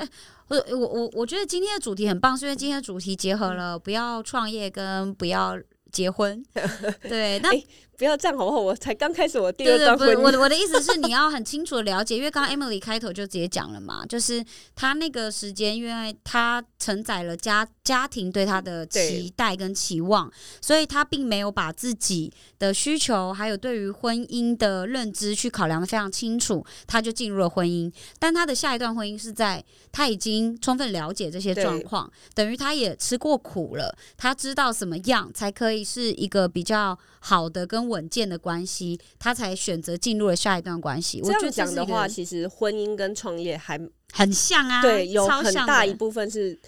[0.47, 5.55] 我我我我觉得今天的主题很棒，是因为今天的主题结合了不要创业跟不要
[5.91, 6.43] 结婚。
[7.07, 7.63] 对，那哎
[7.97, 8.59] 不要这样好不好？
[8.59, 14.45] 我才刚开始我第二段婚姻，我的我的意思是，你要很清楚的了解，因为刚刚 Emily 开头就直接讲了嘛，就是
[14.75, 27.91] 他那个时间，因为他承载了家家庭对他的期待跟期望，所以他并没有把自己的需求还有对于婚姻的认知去考量的非常清楚，他就进入了婚姻。
[28.19, 41.21] 但他的下一段婚姻是在他已经充分了解这些状况，等于他也吃过苦了，他知道什么样才可以是一个比较好的跟稳健的关系，他才选择进入了下一段关系。
[41.21, 43.79] 我这觉得样讲的话，其实婚姻跟创业还
[44.13, 46.59] 很像啊，对有很大一部分是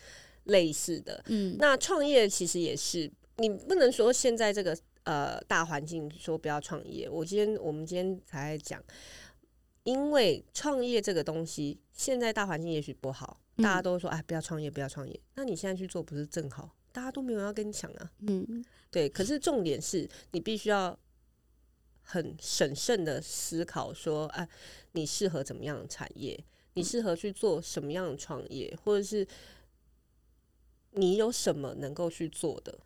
[0.45, 1.23] 类似的。
[1.27, 7.09] 嗯那创业其实也是，你不能说现在这个呃大环境说不要创业。
[7.09, 8.81] 我今天我们今天才讲，
[9.83, 15.19] 因为创业这个东西，现在大环境也许不好，嗯大家都说哎不要创业，不要创业。
[15.35, 16.75] 那你现在去做不是正好？
[16.91, 18.11] 大家都没有要跟你抢啊。
[18.21, 20.97] 嗯对，可是重点是你必须要
[22.01, 24.47] 很审慎的思考说，哎、
[24.93, 26.43] 你适合怎么样的产业？
[26.73, 29.27] 你适合去做什么样的创业，或者是
[30.91, 32.79] 你有什么能够去做的？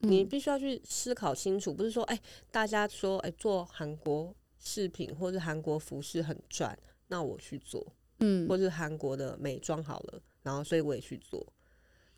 [0.00, 2.20] 你嗯必须要去思考清楚，不是说，哎、
[2.52, 7.84] 大家说，哎、做韩国饰品或者韩国服饰很赚，那我去做，
[8.20, 11.44] 嗯或是韩国的美妆好了，然后所以我也去做。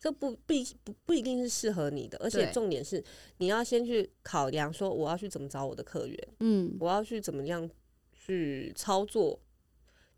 [0.01, 3.03] 这不必不不一定是适合你的，而且重点是
[3.37, 6.75] 你要先去考量说我要去怎么找我的客源，嗯。
[6.79, 7.69] 我要去怎么样
[8.11, 9.39] 去操作，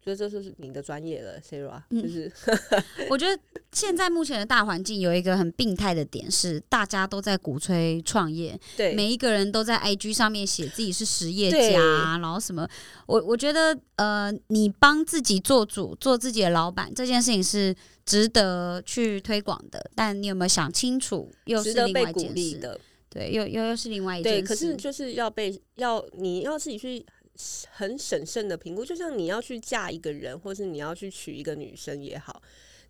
[0.02, 2.02] 觉得这就是你的专业了，Sarah，嗯。
[2.02, 2.32] 就是
[3.12, 3.38] 我觉得
[3.74, 8.94] 现在目前的大环境有一个很病态的点是，大家都在鼓吹创业，对。
[8.96, 12.66] 每一个人都在 IG 上面写自己是实业家啊，然后什么，
[13.06, 22.80] 我我觉得呃，你帮自己做主，做自己的老板这件事情是值得去推广的，但你有没有想清楚，又值是另外一得被鼓件事，励的。
[23.10, 27.06] 对，又又又是另外一件对，可是就是要被要你要自己去
[27.72, 32.42] 很审慎的评估，就像你要去嫁一个人，或是你要去娶一个女生也好，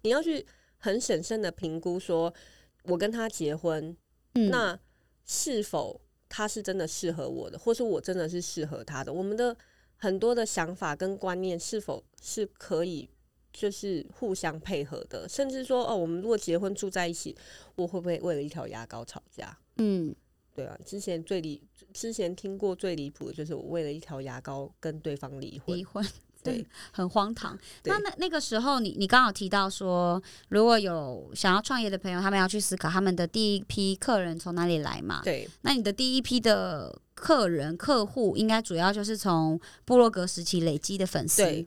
[0.02, 0.45] 你要去
[0.78, 2.34] 很审慎的评估，说
[2.84, 3.95] 我跟他结婚，
[4.36, 4.80] 嗯那
[5.26, 5.99] 是否
[6.30, 9.12] 他是真的适合我的，或是我真的是适合他的？
[9.12, 9.56] 我们的
[9.97, 13.10] 很多的想法跟观念是否是可以
[13.53, 15.29] 就是互相配合的？
[15.29, 17.33] 甚至说，哦，我们如果结婚住在一起，
[17.75, 19.57] 我会不会为了一条牙膏吵架？
[19.77, 20.13] 嗯
[20.55, 21.61] 对啊，之前最离
[21.93, 25.85] 之前听过最离谱的就是我为了一条牙膏跟对方离婚离。
[25.85, 26.05] 婚。
[26.43, 27.57] 对，很荒唐。
[27.85, 35.21] 那那那个时候你，你刚好提到说，如果有想要创业的朋友，他们要去思考他们的第一批客人从哪里来嘛？
[35.23, 41.65] 对，那你的第一批的客人客户，应该主要就是从布洛格时期累积的粉丝对。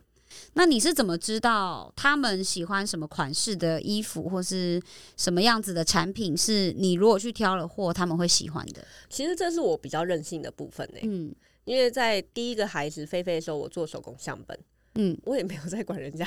[0.55, 4.81] 那你是怎么知道他们喜欢什么款式的衣服，或是
[5.17, 6.37] 什么样子的产品？
[6.37, 8.87] 是你如果去挑了货，他们会喜欢的？
[9.09, 11.35] 其实这是我比较任性的部分呢、嗯
[11.67, 14.57] 因为在第一个孩子菲菲的时候，我做手工相本，
[14.95, 16.25] 嗯，我也没有在管人家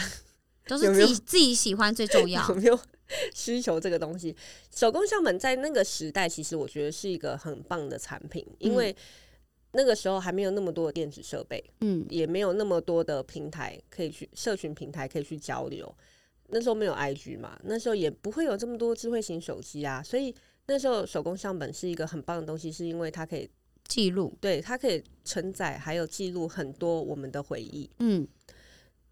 [0.68, 2.56] 都是自己自己喜欢最重要 有。
[2.56, 2.78] 没有
[3.34, 4.36] 需求这个东西。
[4.76, 8.94] 手工相本在那个时代，其实我觉得是一个很棒的产品，因为
[9.72, 15.94] 那个时候还没有那么多的电子设备，嗯也没有那么多的平台可以去社群平台可以去交流。
[16.48, 20.34] 那时候没有 IG 嘛，那时候也不会有这么多智慧型手机啊，所以
[20.66, 23.48] 那时候手工相本是一个很棒的东西，是因为它可以
[23.88, 24.36] 记录。
[24.42, 27.90] 对它可以承载还有记录很多我们的回忆。
[28.00, 28.28] 嗯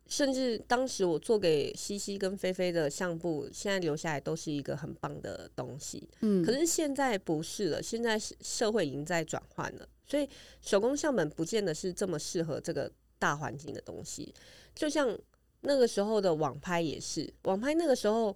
[0.10, 6.10] 甚至当时我做给西西跟菲菲的相簿，现在留下来都是一个很棒的东西。
[6.22, 10.28] 嗯，可是现在不是了，现在是社会已经在转换了，所以
[10.62, 14.34] 手工相本不见得是这么适合这个大环境的东西。
[14.74, 15.16] 就像
[15.62, 18.36] 那个时候的网拍也是，网拍那个时候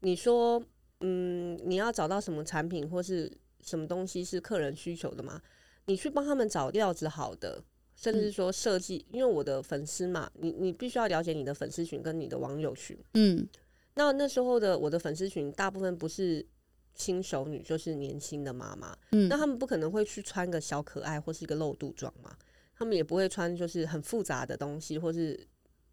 [0.00, 0.62] 你说，
[1.00, 3.30] 嗯，你要找到什么产品或是
[3.60, 5.42] 什么东西是客人需求的吗？
[5.86, 7.60] 你去帮他们找料子好的，
[7.96, 12.96] 甚至说设计，因为我的粉丝嘛，你你必须要了解你的粉丝群跟你的网友群。
[13.14, 13.48] 嗯
[13.94, 16.46] 那那时候的我的粉丝群大部分不是
[16.94, 19.28] 轻熟女，就是年轻的妈妈，嗯。
[19.28, 22.36] 那他们不可能会去穿个小可爱或是一个露肚装嘛，
[22.76, 25.38] 他们也不会穿就是很复杂的东西，或是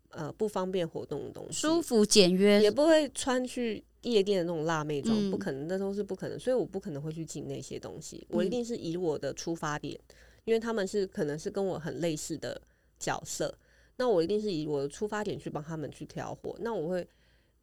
[0.10, 2.62] 呃不方便活动的东西，舒服简约。
[2.62, 5.32] 也，不会穿去夜店的那种辣妹装，嗯。
[5.32, 10.00] 不可能，那都是不可能，所以我不可能会去进那些东西，我一嗯定是以我的出发点，
[10.46, 12.62] 因为他们是可能是跟我很类似的
[13.00, 13.54] 角色，
[13.98, 17.08] 那我一定是以我的出发点去帮他们去挑货，那我会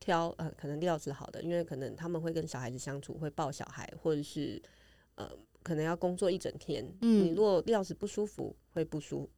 [0.00, 4.60] 挑呃可能料子好的，因为可能他们会跟小孩子相处，会抱小孩，或者是
[5.14, 5.30] 呃
[5.62, 9.30] 可能要工作一整天，嗯你如果料子不舒服，会不舒服。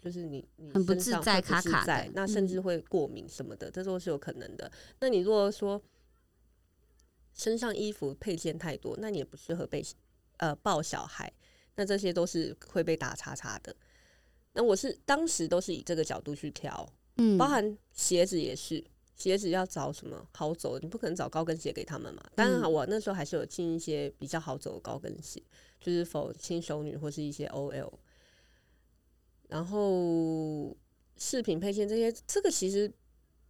[0.00, 4.68] 就是你，你很不身上自在会不自卡卡在那甚嗯至会过敏什么的，这都是有可能的。
[4.98, 5.80] 那你如果说
[7.32, 9.80] 身上衣服配件太多，那你也不适合被
[10.38, 11.32] 呃抱小孩，
[11.76, 13.72] 那这些都是会被打叉叉的。
[14.54, 16.84] 那我是当时都是以这个角度去挑，
[17.18, 18.84] 嗯，包含鞋子也是，
[19.14, 22.22] 鞋子要找什么好走的，你不可能找高跟鞋给他们嘛。
[22.34, 25.42] 当然，嗯我那时候还是有进一些比较好走的高跟鞋，
[25.80, 27.92] 就是否轻熟女或是一些 OL。
[29.48, 30.74] 然后
[31.16, 32.90] 饰品配件这些，这个其实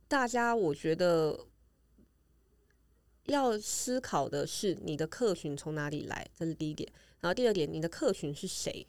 [0.09, 1.47] 大家我觉得
[3.27, 6.93] 要思考的是你的客群从哪里来，这是第一点。
[7.21, 8.85] 然后第二点，你的客群是谁？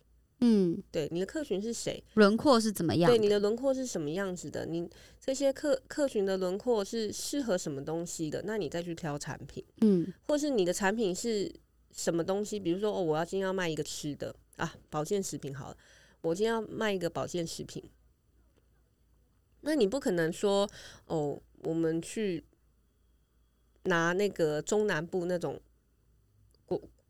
[0.45, 2.03] 嗯，对，你的客群是谁？
[2.15, 3.09] 轮廓是怎么样？
[3.09, 4.65] 对，你的轮廓是什么样子的？
[4.65, 8.41] 你这些客客群的轮廓是适合什么东西的？
[8.45, 11.49] 那你再去挑产品，嗯或是你的产品是
[11.93, 12.59] 什么东西？
[12.59, 15.77] 比如说，哦，我要今天要卖一个吃的啊，保健食品好了，
[16.19, 17.81] 我今天要卖一个保健食品，
[19.61, 20.69] 那你不可能说，
[21.05, 22.43] 哦，我们去
[23.83, 25.57] 拿那个中南部那种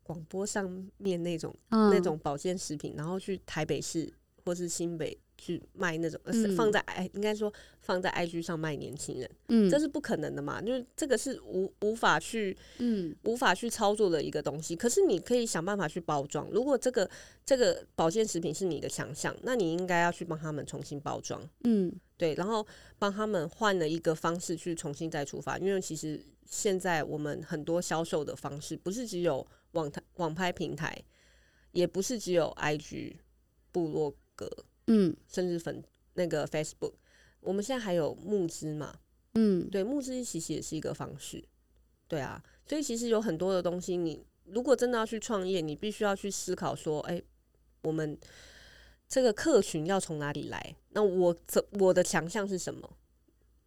[0.04, 4.12] 广广播上面那种嗯，那种保健食品，然后去台北市
[4.46, 6.20] 或是新北去卖那种，
[6.56, 7.52] 放在哎应该说
[7.82, 10.62] 放在 IG 上卖年轻人，嗯，这是不可能的嘛？
[10.62, 14.76] 就是这个是无无法去嗯无法去操作的一个东西。
[14.76, 16.48] 可是你可以想办法去包装。
[16.52, 17.10] 如果这个
[17.46, 22.66] 这个保健食品是你的强项，那你应该要去帮他们重新包装，嗯对，然后
[23.00, 25.58] 帮他们换了一个方式去重新再出发。
[25.58, 31.04] 因为其实现在我们很多销售的方式不是只有网台网拍平台，
[31.72, 33.18] 也不是只有 IG
[33.72, 34.50] 部落格，
[34.88, 36.94] 嗯甚至粉那个 Facebook，
[37.42, 38.96] 我们现在还有募资嘛？
[39.34, 41.44] 嗯，对，募资其实也是一个方式。
[42.08, 47.20] 对啊，所以其实有很多的东西，你如果真的要去创业，你必须要去思考说，哎、
[47.82, 48.18] 我们
[49.08, 50.76] 这个客群要从哪里来？
[50.90, 52.98] 那我怎我的强项是什么？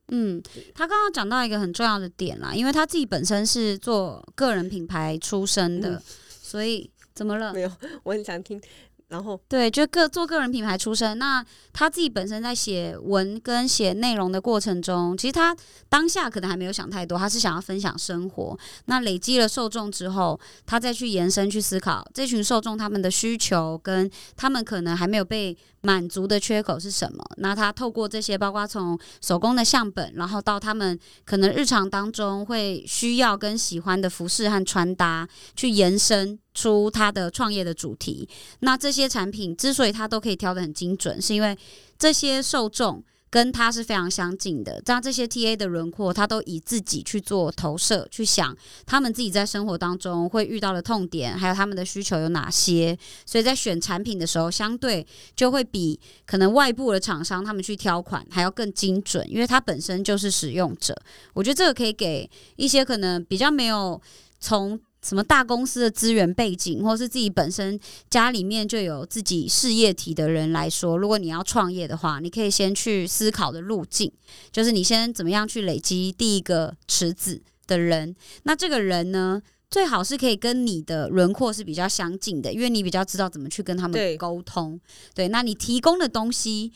[0.09, 0.43] 嗯，
[0.75, 6.03] 他刚刚讲到一个很重要的点啦，因为他自己本身是做个人品牌出身的，嗯
[6.43, 7.53] 所以怎么了？
[7.53, 7.73] 没有，
[8.05, 8.61] 我很想听。
[9.09, 15.57] 然后，对，就个做个人品牌出身，那他自己本身在写文跟写内容的过程中，其实他
[15.89, 18.59] 当下可能还没有想太多，他是想要分享生活。
[18.87, 27.25] 那累积了受众之后，他再去延伸去思考这群受众他们的需求跟他们可能还没有被满足的缺口是什么。
[27.37, 38.29] 那他透过这些，包括从手工的相本，然后到他们可能日常当中会需要跟喜欢的服饰和穿搭，去延伸出他的创业的主题。
[38.59, 41.57] 那这些产品之所以它都可以挑得很精准，是因为
[41.97, 44.81] 这些受众跟它是非常相近的。
[44.85, 48.57] 这样这些 TA 的轮廓，它都以自己去做投射，去想
[48.87, 52.97] 他们自己在生活当中会遇到的痛点，还有他们的需求有哪些。
[53.25, 60.97] 所以在选产品的时候，相对就会比可能外部的厂商他们去挑款还要更精准，因为它本身就是使用者。
[61.35, 64.01] 我觉得这个可以给一些可能比较没有
[64.39, 67.79] 从什么大公司的资源背景，或是自己本身
[68.11, 74.11] 家里面就有自己事业体的人来说，如果你要创业的话，你可以先去思考的路径，
[74.51, 78.17] 就是你先怎么样去累积第一个池子的人。
[78.43, 79.41] 那这个人呢，
[79.71, 84.81] 最好是可以跟你的轮廓是比较相近的，因为你比较知道怎么去跟他们沟通。
[85.15, 86.73] 对，那你提供的东西。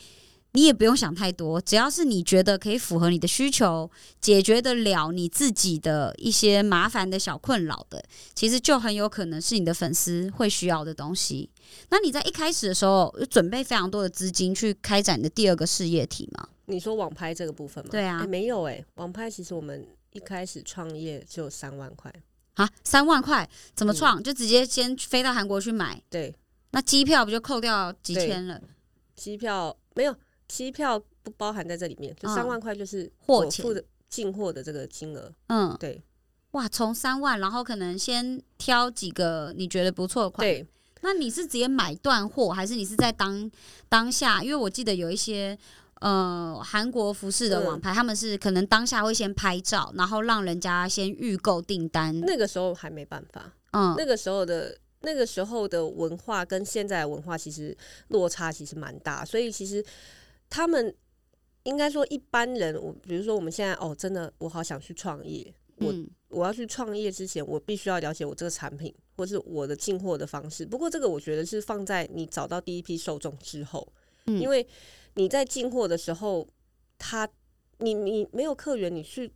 [0.53, 3.89] 你也不用想太多，只要是你觉得可以符合你的需求，
[4.19, 8.03] 解决得了你自己的一些麻烦的小困扰的，
[8.35, 11.49] 其实就很有可能是你的粉丝会需要的东西。
[11.89, 16.49] 那你在一开始的时候有准备非常多的资金去开展你的第二个事业体吗？
[16.65, 17.89] 你说网拍这个部分吗？
[17.91, 22.13] 对啊诶没有哎、网拍其实我们一开始创业就三万块，
[22.55, 24.21] 啊，三万块怎么嗯创？
[24.21, 26.35] 就直接先飞到韩国去买，对，
[26.71, 28.61] 那机票不就扣掉几千了？
[29.15, 30.13] 机票没有，
[30.51, 36.01] 机票不包含在这里面，就嗯三万块就是货付的进货的这个金额，嗯，对
[36.51, 40.45] 哇，从三万，然后可能先挑几个你觉得不错的款。
[40.45, 40.67] 对，
[40.99, 43.49] 那你是直接买断货，还是你是在当
[43.87, 44.43] 当下？
[44.43, 45.57] 因为我记得有一些
[46.01, 52.19] 呃韩国服饰的网拍，他们是可能当下会先拍照，然后让人家先预购订单。
[52.19, 57.75] 那个时候还没办法，嗯那个时候的那个时候的文化跟现在的文化其实
[58.09, 59.83] 落差其实蛮大，所以其实
[60.51, 60.93] 他们
[61.63, 70.65] 应该说一般人，我比如说我们现在哦，真的我好想去创业，我嗯我要去创业之前，我必须要了解我这个产品或是我的进货的方式。
[70.65, 73.91] 不过这个我觉得是放在你找到第一批受众之后，
[74.25, 74.67] 嗯因为
[75.15, 76.47] 你在进货的时候，
[76.97, 77.27] 他
[77.77, 79.31] 你你没有客源，你去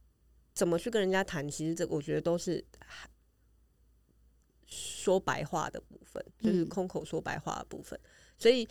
[0.53, 1.49] 怎么去跟人家谈？
[1.49, 2.63] 其实这我觉得都是
[4.66, 7.97] 说白话的部分，就是嗯空口说白话的部分。
[8.38, 8.68] 所以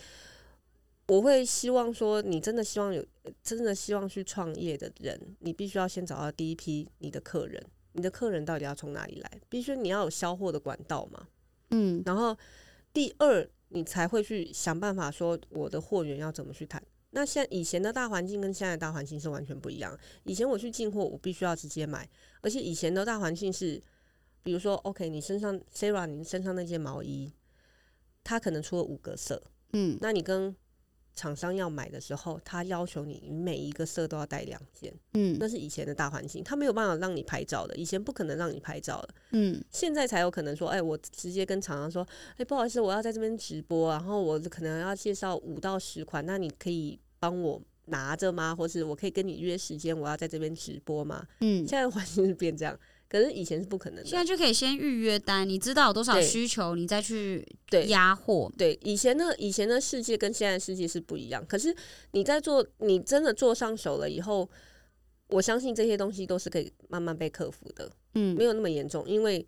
[1.07, 3.05] 我会希望说，你真的希望有
[3.43, 7.63] 真的希望去创业的人，你必须要先找到第一批你的客人。
[7.93, 9.41] 你的客人到底要从哪里来？
[9.47, 11.27] 必须你要有销货的管道嘛。
[11.69, 12.37] 嗯然后
[12.91, 16.81] 第二，你才会去想办法说我的货源要怎么去谈。
[17.11, 19.97] 那现以前的大环境跟现在的大环境是完全不一样。
[20.23, 22.09] 以前我去进货，我必须要直接买，
[22.41, 23.81] 而且以前的大环境是，
[24.43, 27.31] 比如说，OK，你身上 Sarah，你身上那件毛衣，
[28.25, 29.41] 它可能出了五个色，
[29.71, 30.53] 嗯那你跟
[31.15, 39.09] 厂商要买的时候，他要求你，每一个色都要带两件，嗯那是以前的大环境，他没有办法让你拍照的，以前不可能让你拍照的。
[39.31, 42.05] 嗯现在才有可能说，哎、我直接跟厂商说，
[42.37, 48.55] 哎、不好意思，我要在这边直播，然后我可能要介绍五到十款，那你可以帮我拿着吗？
[48.55, 51.25] 或是我可以跟你约时间，我要在这边直播吗？
[51.39, 54.25] 嗯现，在环境是变这样，可是以前是不可能现在。
[54.25, 58.51] 就可以先预约单，你知道有多少对需求，你再去对压货。
[58.57, 61.45] 对，以前的以前的世界跟现在的世界是不一样。
[61.45, 61.75] 可是
[62.11, 64.49] 你在做，你真的做上手了以后，
[65.27, 67.91] 我相信这些东西都是可以慢慢被克服的。
[68.15, 69.45] 嗯没有那么严重，因为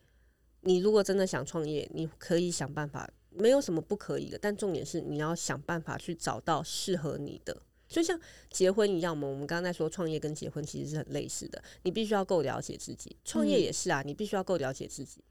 [0.61, 4.37] 你如果真的想创业，你可以想办法，没有什么不可以的。
[4.37, 8.19] 但重点是你要想办法去找到适合你的，就像
[8.51, 9.27] 结婚一样嘛。
[9.27, 15.21] 我们刚刚在说创业跟结婚其实是很类似的，你必须要够了解自己，创业嗯也是啊，你必须要够了解自己。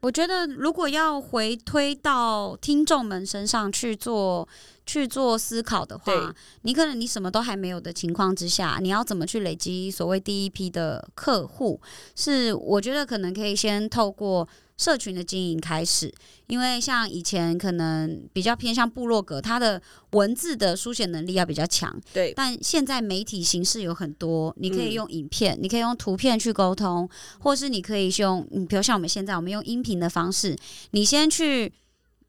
[0.00, 4.48] 我觉得如果要回推到听众们身上去做
[4.84, 11.80] 去做思考的话，你可能你什么都还没有的情况之下，你要怎么去累积所谓第一批的客户？
[12.16, 14.48] 是我觉得可能可以先透过
[14.82, 16.12] 社群的经营开始，
[16.48, 19.80] 因为像以前可能比较偏向部落格，它的
[20.10, 27.08] 文字的书写能力要比较强，对但现在媒体形式有很多，你可以嗯用影片，你可以用图片去沟通，
[27.38, 30.56] 或是你可以用，嗯，比如像我们现在我们用音频的方式，
[30.90, 31.72] 你先去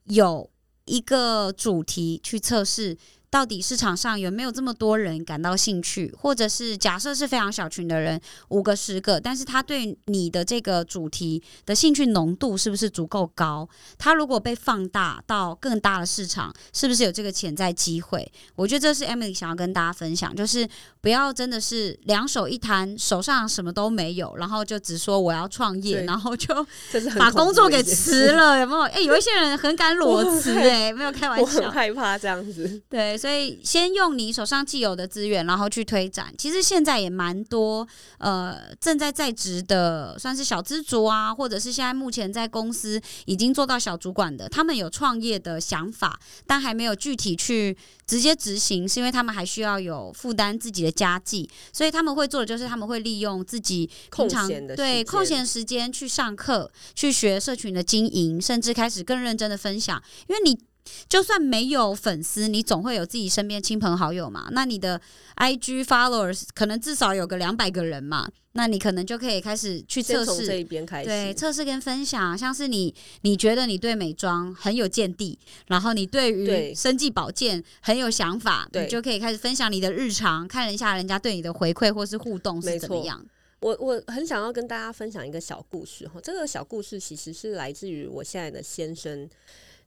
[0.04, 0.48] 有
[0.86, 2.96] 一个主题去测试。
[3.34, 13.68] 到底市场上有没有这么多人感到兴趣，或者是假设是非常小群的人，五个十个，但是他对你的这个主题的兴趣浓度是不是足够高？
[13.98, 18.32] 他如果被放大到更大的市场，是不是有这个潜在机会？
[18.56, 20.70] 我觉得这是 Emily 想要跟大家分享，就是
[21.02, 26.54] 不要真的是两手一摊，手上什么都没有，然后就只说我要创业，然后就
[27.18, 28.32] 把工作给辞。
[28.34, 28.82] 了，有没有？
[28.82, 31.72] 哎、有一些人很敢裸辞、很哎，没有开玩我很笑。
[31.72, 36.36] 害怕这样子，对，所以先用你手上既有的资源，然后去推展。
[36.38, 60.60] 其实现在也蛮多呃正在在职的，算是小资族啊，或者是现在目前在公司已经做到小主管的，他们有创业的想法，但还没有具体去直接执行，是因为他们还需要有负担自己的家计，所以他们会做的就是他们会利用自己空平常闲的对空闲时间去上课，去学社群的经营，甚至开始更认真的分享，因为你。
[61.08, 64.48] 就算没有粉丝，你总会有自己身边亲朋好友嘛。
[64.52, 65.00] 那你的
[65.38, 71.10] IG followers 可能至少有个两百个人嘛，那你可能就可以开始去测试从这试，一边开始。
[71.10, 72.38] 对，测试跟分享。
[72.38, 83.26] 像是你，你觉得你对美妆很有见地，然后你对于生计保健很有想法，你就可以开始分享你的日常，看一下人家对你的回馈或是互动是怎么样。
[83.60, 89.30] 我我很想要跟大家分享一个小故事哈，这个小故事其实是来自于我现在的先生，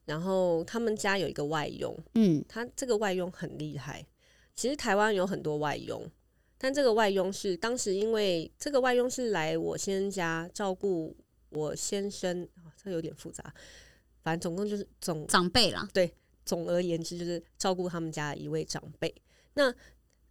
[0.06, 4.06] 然后他们家有一个外佣，嗯他这个外佣很厉害。
[4.54, 6.10] 其实台湾有很多外佣，
[6.56, 11.14] 但这个外佣是当时因为这个外佣是来我先生家照顾
[11.50, 13.52] 我先生，哦、这有点复杂，
[14.22, 16.10] 反正总共就是总长辈啦，对
[16.44, 19.14] 总而言之就是照顾他们家的一位长辈。
[19.54, 19.74] 那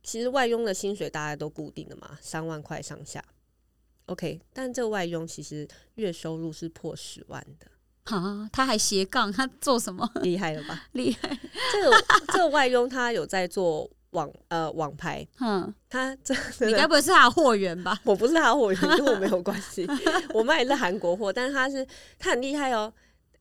[0.02, 3.24] 其实外佣的薪水大家都固定的嘛，三万块上下。
[4.08, 7.68] OK，但这个外佣其实月收入是破十万的，
[8.06, 10.84] 啊，他还斜杠，他做什么厉害了吧？
[10.94, 11.38] 厉害？
[11.74, 12.04] 这个
[12.34, 16.34] 这个外佣他有在做网呃网拍， 嗯，他这
[16.66, 18.00] 你该不会是他的货源吧？
[18.06, 19.88] 我不是他的货源，跟我没有关系。
[20.34, 21.86] 我卖的是韩国货，但是他是
[22.20, 22.92] 他很厉害哦。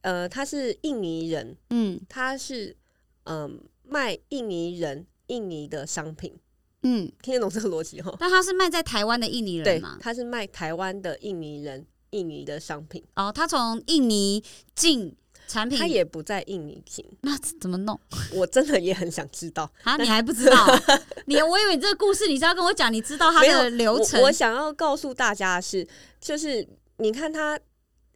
[0.00, 2.76] 呃，他是印尼人，嗯他是
[3.24, 6.38] 嗯、卖印尼人印尼的商品，
[6.82, 8.14] 嗯，听得懂这个逻辑哈？
[8.20, 9.96] 但他是卖在台湾的印尼人对嘛，？
[10.00, 14.42] 他是卖台湾的印尼人印尼的商品，哦，他从印尼
[14.74, 15.14] 进
[15.48, 17.04] 产品，他也不在印尼进。
[17.22, 17.98] 那怎么弄
[18.32, 19.96] 我真的也很想知道啊？
[19.98, 20.66] 你还不知道？
[21.26, 24.26] 你我以为你这个故事你是要跟我讲，你知道他的流程我。
[24.26, 25.86] 我想要告诉大家的是，
[26.20, 26.66] 就是
[26.98, 27.58] 你看他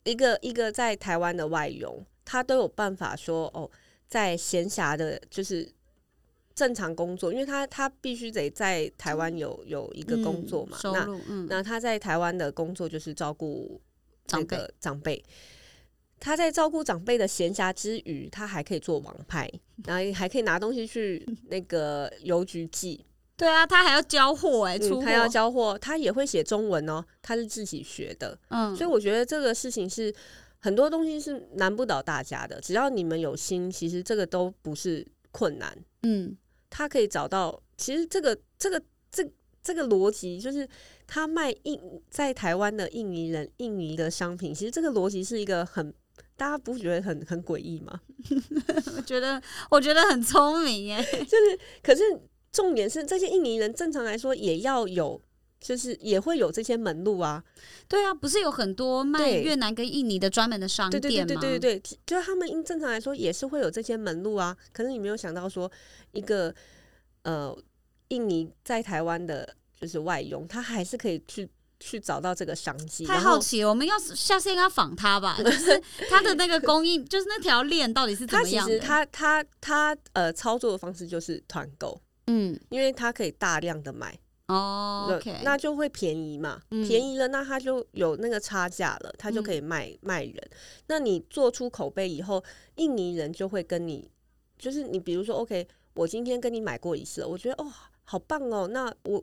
[0.05, 3.68] 一个一个在台湾的外佣，他都有办法说哦，
[4.07, 5.70] 在闲暇的，就是
[6.55, 13.80] 正常工作，因为他他必须得在台湾有有一个工作嘛，那嗯收入，嗯，那他在台湾的工作就是照顾
[14.30, 15.24] 那长辈个长辈。
[16.20, 19.48] 他在照顾长辈的闲暇之余，他还可以做网拍，
[19.84, 23.04] 然后还可以拿东西去那个邮局寄，
[23.36, 30.12] 对啊，他还要交货哎，出他要交货，他也会写中文哦，他是自己学的，嗯，所以我觉得这个事情是
[30.58, 35.78] 很多东西是难不倒大家的，只要你们有心，其实这个都不是困难。
[36.02, 36.36] 嗯，
[36.68, 39.24] 他可以找到，其实这个这个这
[39.62, 40.68] 这个逻辑就是
[41.09, 45.92] 他卖印在台湾的印尼人印尼的商品，其实这个逻辑是一个很
[46.36, 48.00] 大家不觉得很很诡异吗？
[48.96, 52.02] 我觉得我觉得很聪明耶， 就是，可是
[52.52, 55.20] 重点是这些印尼人正常来说也要有。
[55.61, 57.42] 就是也会有这些门路啊，
[57.88, 61.26] 对啊，不是有很多卖越南跟印尼的专门的商对对店吗？
[61.26, 64.56] 对对对对对，就是他们因正常来说也是会有这些门路啊。
[64.72, 65.68] 可是你没有想到说，
[66.12, 66.54] 一个
[67.22, 67.52] 呃
[68.06, 71.48] 印尼在台湾的就是外佣，他还是可以去
[71.80, 73.06] 去找到这个商机。
[73.06, 78.78] 太好奇了，我们要是下次应该访他吧，就是他的那个供应， 就是那条链到底是怎么样的？
[78.80, 90.50] 他他他呃操作的方式就是团购，嗯，因为他可以大量的买，哦那就会便宜嘛，嗯便宜了，那他就有那个差价了，他就可以卖、卖人。
[90.88, 92.42] 那你做出口碑以后，
[92.76, 94.10] 印尼人就会跟你，
[94.58, 97.72] 就是你比如说，OK，我今天跟你买过一次，我觉得哦
[98.02, 99.22] 好棒哦，那我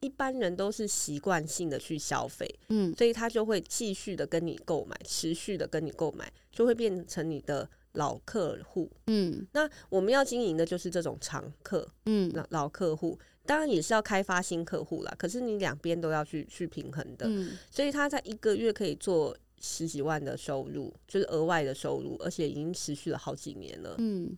[0.00, 8.90] 一般人都是习惯性的去消费，嗯所以他就会继续的跟你购买，持续的跟你购买，就会变成你的老客户。
[9.06, 15.14] 嗯那我们要经营的就是这种常客，嗯老老客户，当然也是要开发新客户啦。
[15.18, 23.96] 可是你两边都要去去平衡的，嗯，所以他在一个月可以做十几万的收入，就是额外的收入，而且已经持续了好几年了。
[23.98, 24.36] 嗯，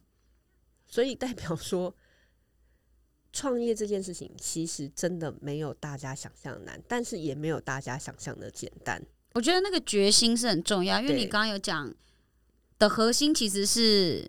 [0.87, 1.95] 所以代表说，
[3.33, 9.01] 创业这件事情其实真的没有大家想象的难，但是也没有大家想象的简单。
[9.35, 11.95] 我觉得那个决心是很重要，因为你刚刚有讲
[12.79, 14.29] 的核心其实是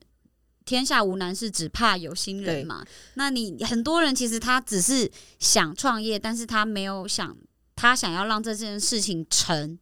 [0.64, 2.86] 天下无难事，只怕有心人嘛。
[3.16, 7.36] 那你很多人其实他只是想创业，但是他没有想
[7.76, 9.80] 他想要让这件事情成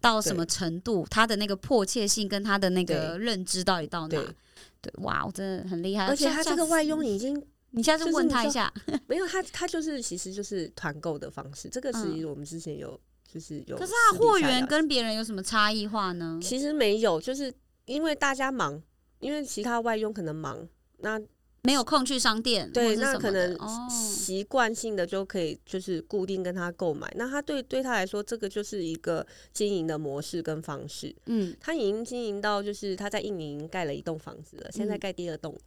[0.00, 4.34] 到什么程度，他的那个迫切性跟他的那个认知到底到哪对？
[4.80, 6.06] 对，哇，我真的很厉害。
[6.06, 8.72] 而且他这个外，佣已经次你下次问他一下。
[9.06, 11.68] 没有他，他就是其实就是团购的方式。
[11.68, 16.38] 这个是我们之前有就是有，可是他货源跟别人有什么差异化呢？
[16.42, 17.52] 其实没有，就是
[17.86, 18.80] 因为大家忙，
[19.18, 20.68] 因为其他外佣可能忙，
[20.98, 21.20] 那
[21.64, 23.56] 没有空去商店，对，那可能
[23.88, 27.08] 习惯性的就可以就是固定跟他购买。
[27.16, 31.14] 那他对对他来说，这个就是一个经营的模式跟方式。
[31.26, 35.60] 嗯，他已经经营到就是他在印尼盖了一栋房子了，现在嗯盖第二栋了。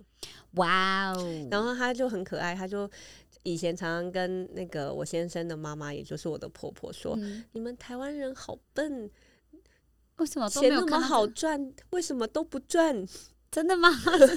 [0.55, 2.89] 哇哦，然后他就很可爱，他就
[3.43, 9.09] 以前常常跟那个我先生的妈妈，也就是我的婆婆说：“嗯你们台湾人好笨，
[10.17, 10.99] 为什么钱那么？
[10.99, 13.05] 好赚，为什么都不赚？”
[13.55, 13.89] 真的吗？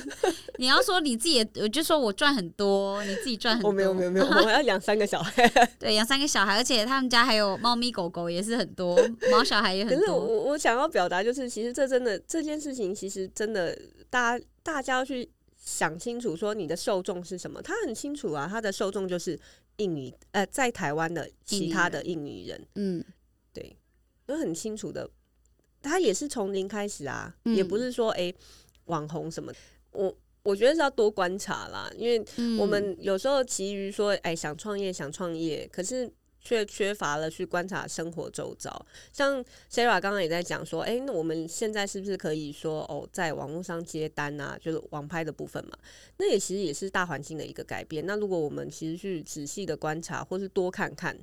[0.59, 3.69] 你要说你自己也，我就说我赚很多，你自己赚很多。
[3.69, 5.45] 我哦没有没有没有， 我要养三个小孩。
[5.77, 8.97] 对，养三个小孩，而且他们家还有猫咪狗狗，也是很多，
[9.33, 10.17] 猫小孩也可是我很多。
[10.21, 13.77] 我我想要表达就是，其实这真的这件事情，其实真的
[14.09, 17.61] 大家大家要去想清楚，说你的受众是什么。
[17.61, 19.37] 他很清楚啊，他的受众就是
[19.79, 23.05] 印尼呃，在台湾的其他的印尼人，嗯
[23.53, 23.77] 对，
[24.25, 25.11] 都很清楚的。
[25.81, 28.33] 他也是从零开始啊，嗯也不是说诶
[28.89, 29.51] 网红什么。
[29.93, 36.11] 我我觉得是要多观察啦，因为嗯我们有时候急于说，哎，想创业想创业，可是
[36.41, 38.87] 却缺乏了去观察生活周遭。
[39.13, 45.73] 像 Sarah 刚刚也在讲说，哎，那我们现在是不是可以说，哦，在网络上接单啊，就是网拍的部分嘛？
[46.19, 48.07] 那也其实也是大环境的一个改变。
[48.07, 51.19] 那如果我们其实去仔细的观察，或是多看看。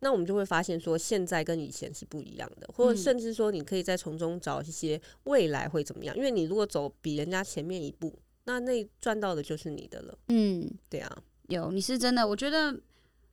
[0.00, 6.16] 那我们就会发现说，现在跟以前是不一样的，或者嗯甚至说，你可以在从中找一些未来会怎么样。
[6.16, 10.18] 因为你如果走比人家前面一步，那那赚到的就是你的了。
[10.28, 11.18] 嗯，对啊，
[11.48, 12.74] 有，你是真的，我觉得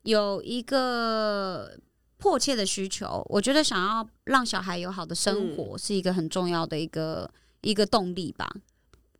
[0.01, 1.77] 有一个
[2.17, 7.29] 迫切的需求，我觉得想要让小孩有好的生嗯活，是一个很重要的一个
[7.61, 8.49] 一个动力吧。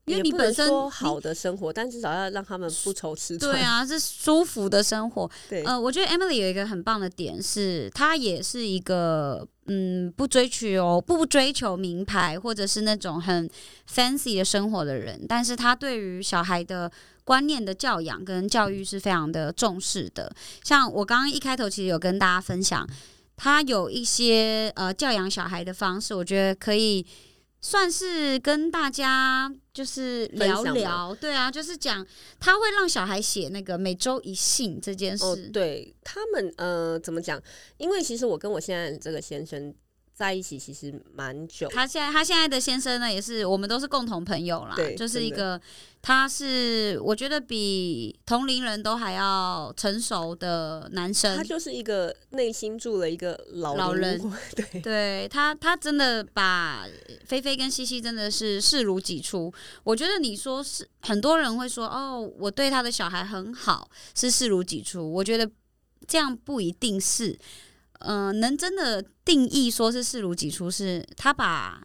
[0.06, 3.52] 因为你本身说好的生活，但至少要让他们不愁吃穿。
[3.52, 5.30] 对，啊，是舒服的生活。
[5.50, 13.50] 对，呃，我觉得 Emily 有一个很棒的点是，她也是一个嗯不追求不追求名牌或者是那种很
[13.92, 16.92] fancy 的生活的人，但是她对于小孩的
[17.24, 20.32] 观念的教养跟教育是非常的重视的。
[20.64, 22.88] 像我刚刚一开头其实有跟大家分享，
[23.36, 27.04] 她有一些呃教养小孩的方式，我觉得可以。
[27.62, 32.04] 算是跟大家就是聊聊，对啊，就是讲
[32.40, 37.42] 他会让小孩写那个每周一信这件事，哦，对他们呃，怎么讲？
[37.76, 39.76] 因为其实我跟我现在这个先生
[40.16, 45.60] 在一起其实蛮久，他现在他现在的先生呢，也是我们都是共同朋友啦，就是一个
[46.02, 51.36] 他是我觉得比同龄人都还要成熟的男生。
[51.36, 54.32] 他，就是一个内心住了一个老灵老人。
[54.56, 56.86] 对，对他他真的把
[57.26, 59.54] 菲菲跟西西真的是视如己出。
[59.84, 65.12] 我觉得你说是很多人会说哦，我对他的小孩很好，是视如己出。
[65.12, 65.52] 我觉得
[66.08, 67.38] 这样不一定是，
[68.06, 71.84] 嗯、能真的定义说是视如己出，是他把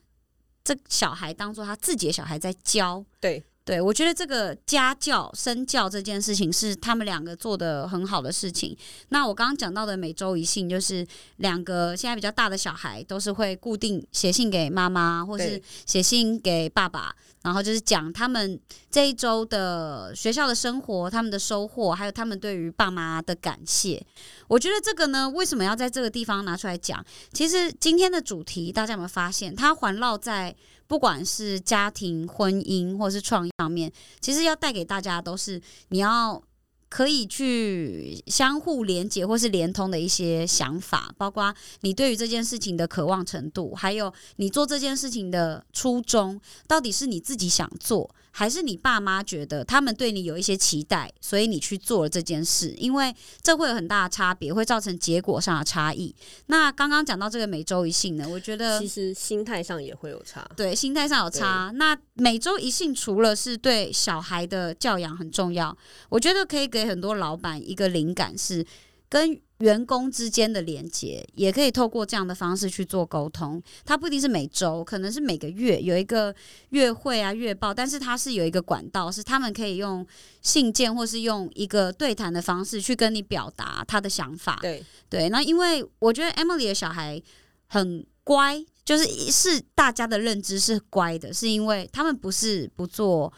[0.62, 3.04] 这小孩当做他自己的小孩在教。
[3.20, 8.76] 对对，我觉得这个家教、身教这件事情是他们两个做的很好的事情。
[9.10, 11.06] 那我刚刚讲到的每周一信，就是
[11.36, 18.58] 两个现在比较大的小孩都是会固定写信给妈妈，或是写信给爸爸，然后就是讲他们
[18.90, 24.04] 这一周的学校的生活、他们的收获，还有他们对于爸妈的感谢。
[24.48, 27.06] 我觉得这个呢，为什么要在这个地方拿出来讲？
[27.32, 30.56] 其实今天的主题，大家有没有发现，它环绕在
[30.91, 36.43] 不管是家庭、婚姻或是创业方面，其实要带给大家都是你要
[36.88, 52.74] 可以去相互连接或是连通的一些想法，包括你对于这件事情的渴望程度，还有你做这件事情的初衷，到底是你自己想做，还是你爸妈觉得他们对你有一些期待，所以你去做了这件事？
[52.78, 56.14] 因为这会有很大的差别，会造成结果上的差异。
[56.47, 60.49] 那刚刚讲到这个每周一性呢，我觉得其实心态上也会有差。
[60.57, 61.70] 对，心态上有差。
[61.74, 65.76] 那每周一性除了是对小孩的教养很重要，
[66.09, 68.64] 我觉得可以给很多老板一个灵感，是
[69.11, 73.62] 跟员工之间的连接，也可以透过这样的方式去做沟通。
[73.84, 76.34] 它不一定是每周，可能是每个月有一个
[76.70, 80.06] 月会啊、月报，但是它是有一个管道，是他们可以用
[80.40, 84.58] 信件或是用一个对谈的方式去跟你表达他的想法。
[84.62, 87.20] 对，对，那因为我觉得 Emily 的小孩
[87.66, 93.30] 很乖，就是是大家的认知是乖的，是因为他们不是不做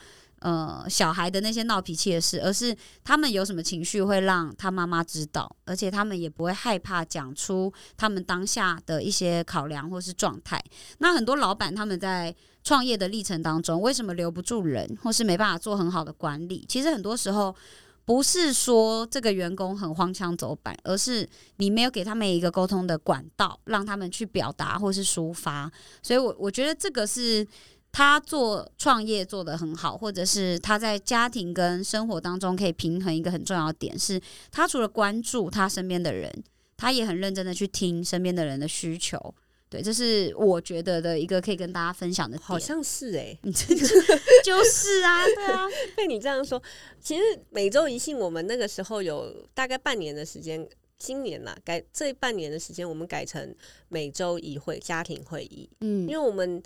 [0.42, 10.62] 呃小孩的那些闹脾气的事，而是他们有什么情绪会让他妈妈知道，而且他们也不会害怕讲出他们当下的一些考量或是状态。
[10.98, 16.64] 那很多老板他们在创业的历程当中，为什么留不住人，或是没办法做很好的管理？
[16.68, 17.54] 其实很多时候。
[18.04, 21.26] 不是说这个员工很荒腔走板，而是
[21.58, 25.70] 你没有给他们一个沟通的管道，让他们去表达或是抒发。
[26.02, 27.46] 所以我，我觉得这个是
[27.92, 34.20] 他做创业做得很好，或者是他在家庭跟生活当中可以平衡一个很重要的点，是
[34.50, 36.32] 他除了关注他身边的人，
[36.76, 39.34] 他也很认真的去听身边的人的需求。
[39.68, 42.46] 对，这是我觉得的一个可以跟大家分享的点。
[42.46, 43.80] 好像是哎、你这个
[44.44, 46.62] 就是啊，对啊， 被你这样说，
[47.00, 50.66] 其实每周一信，我们那个时候有大概半年的时间。
[50.98, 53.52] 今年呐，改这半年的时间，我们改成
[53.88, 56.62] 每周一会家庭会议，嗯因为我们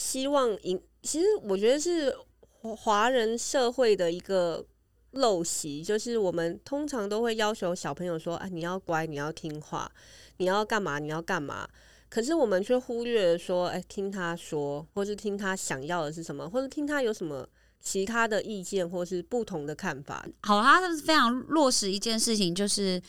[0.00, 2.16] 希望引，其实我觉得是
[2.62, 4.64] 华人社会的一个
[5.12, 9.92] 陋习，就是我们通常都会要求小朋友说，啊，你要乖，你要听话，
[10.38, 11.68] 你要干嘛，你要干嘛。
[12.08, 17.46] 可是我们却忽略了说，哎、听他说，或是听他想要的是什么，或者听他有什么
[17.78, 20.26] 其他的意见，或是不同的看法。
[20.44, 23.00] 好，他是非常落实一件事情，就是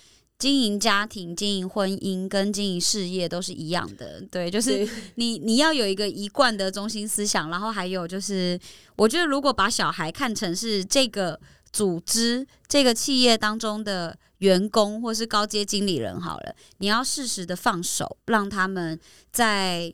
[0.41, 4.19] 经营家庭、经营婚姻跟经营事业都是一样的。
[4.31, 8.59] 对，就是你你要有一个一贯的中心思想，然后还有就是，
[8.95, 11.39] 我觉得如果把小孩看成是这个
[11.71, 18.99] 组织、这个企业当中的员工或是高阶经理人好了，你要适时的放手，让他们
[19.31, 19.93] 在。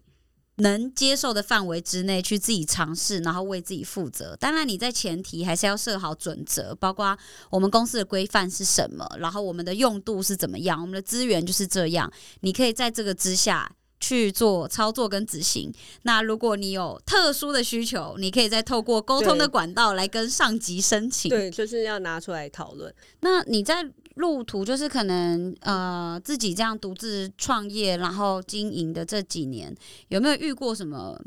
[0.57, 4.35] 能接受的范围之内去自己尝试，然后为自己负责。
[4.35, 7.17] 当然，你在前提还是要设好准则，包括
[7.49, 12.11] 我们公司的规范是什么，然后我们的用度是怎么样，我们的资源就是这样。
[12.41, 15.71] 你可以在这个之下去做操作跟执行。
[16.03, 21.29] 那如果你有特殊的需求，你可以再透过沟通的管道来跟上级申请。
[21.29, 22.93] 对，就是要拿出来讨论。
[23.21, 23.87] 那你在
[24.17, 29.75] 路途就是可能呃自己这样独自创业，然后经营的这几年，
[30.09, 31.19] 有没有遇过什么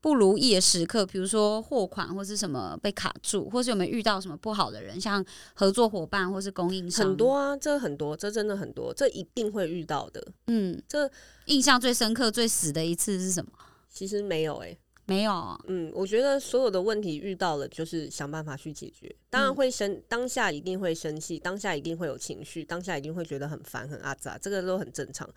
[0.00, 5.24] 不如意的时刻，比如说货款或是什么被卡住，或是有没有遇到什么不好的人，像
[5.54, 7.06] 合作伙伴或是供应商？
[7.06, 10.26] 很多啊，这很多，这真的很多，这一定会遇到的。
[10.48, 11.10] 嗯，这
[11.46, 13.50] 印象最深刻、最死的一次是什么？
[13.88, 14.76] 其实没有诶、
[15.06, 15.32] 没有，
[15.66, 19.14] 嗯，我觉得所有的问题遇到了，就是想办法去解决。
[19.28, 25.28] 当然嗯会生，当下一定会生气，当下一定会有情绪，当下一定会觉得很烦、很阿杂，这个都很正常。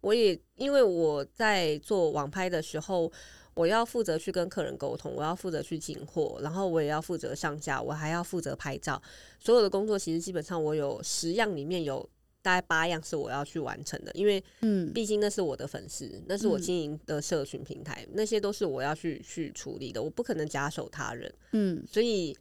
[0.00, 3.12] 我也因为我在做网拍的时候，
[3.54, 9.00] 我要负责去跟客人沟通，我要负责去进货，然后我也要负责上架，我还要负责拍照，
[9.38, 12.08] 所有的工作其实基本上我有十样里面有。
[12.42, 21.32] 大概八样是我要去完成的，因为嗯毕竟那是我的粉丝，那是我嗯经营的社群平台，那些都是我要去去处理的，我不可能假手他人。
[21.52, 22.36] 嗯所以，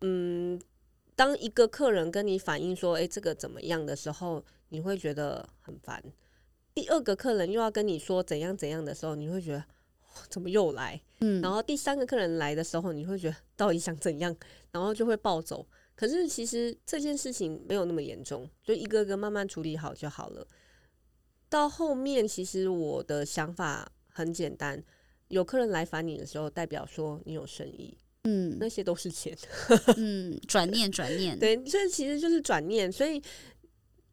[0.00, 0.60] 嗯，
[1.14, 6.02] 当一个客人跟你反映说：“诶，这个怎么样的时候，你会觉得很烦。”
[6.74, 11.00] 第二个客人又要跟你说怎样怎样的时候，你会觉得哦怎么又来？
[11.20, 14.34] 嗯，然后第三个客人来的时候，你会觉得到底想怎样？
[14.72, 15.64] 然后就会暴走。
[15.94, 20.46] 可是其实这件事情没有那么严重，就一个个慢慢处理好就好了。
[21.48, 24.82] 到后面，其实我的想法很简单：
[25.28, 29.36] 有客人来烦你的时候，代表说你有生意，嗯那些都是钱。
[29.96, 32.90] 嗯，转念转念， 对，这其实就是转念。
[32.90, 33.22] 所以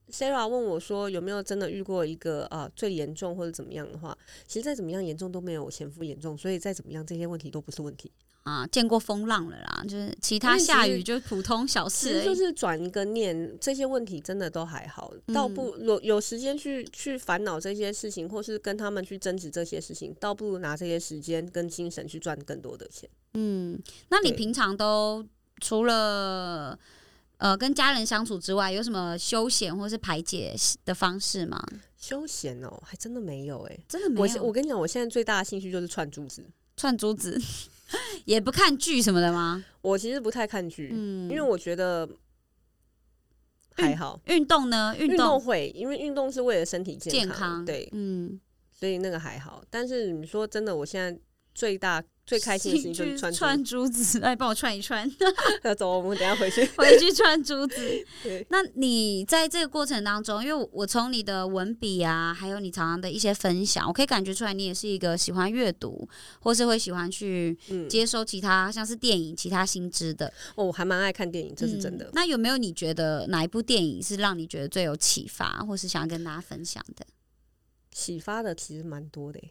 [0.09, 8.11] Sarah 问我说有没有真的遇过一个啊最严重或者怎么样的话，其实再怎么样严重都没有我前夫严重，所以再怎么样这些问题都不是问题。
[8.49, 23.07] 啊，见过风浪了啦，就是其他下雨就普通小事其，实就是转一个念，这些问题真的都还好，倒嗯不有有时间去去烦恼这些事情，或是跟他们去争执这些事情，倒不如拿这些时间跟精神去赚更多的钱。
[23.35, 23.79] 嗯，
[24.09, 25.23] 那你平常都
[25.61, 26.77] 除了
[27.37, 31.63] 呃跟家人相处之外，有什么休闲或是排解的方式吗？
[31.95, 36.43] 休闲哦，还真的没有哎、真的没有，我我跟你讲，我现在最大的兴趣就是串珠子。
[36.79, 37.37] 串珠子
[38.25, 39.63] 也不看剧什么的吗？
[39.81, 42.07] 我其实不太看剧，嗯，因为我觉得
[43.73, 44.19] 还好。
[44.25, 48.39] 运动呢，运运动动会，因为运动是为了身体健健康，对，嗯，
[48.71, 49.63] 所以那个还好。
[49.69, 51.19] 但是你说真的，我现在
[51.55, 55.11] 最大最开心的事情就是串珠子，来帮我串一串，
[55.63, 56.63] 那走，我们等下回去。
[56.77, 58.05] 回去串珠子。
[58.49, 66.07] 那你在这个过程当中，因为我从你的文笔啊，还有你常常的一些分享，我可以感觉出来，你也是一个喜欢阅读，
[66.39, 72.11] 或是会喜欢去嗯，接收其他像是电影、其他新知的，哦，我还蛮爱看电影，这是真的嗯。
[72.13, 77.03] 那有没有你觉得哪一部电影是让你觉得最有启发，或是想要跟大家分享的？
[77.91, 79.49] 启发的其实蛮多的耶。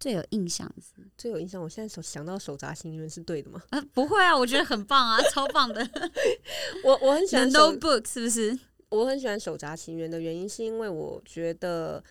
[0.00, 0.68] 最有印象？
[1.16, 3.62] 最有印象，我现在手想到手札心愿是对的吗？
[3.70, 5.86] 啊，不会啊，我觉得很棒啊，超棒的。
[6.82, 8.58] 我我很喜欢，Notebook 是不是？
[8.88, 12.02] 我很喜欢手札情缘的原因，是因为我觉得，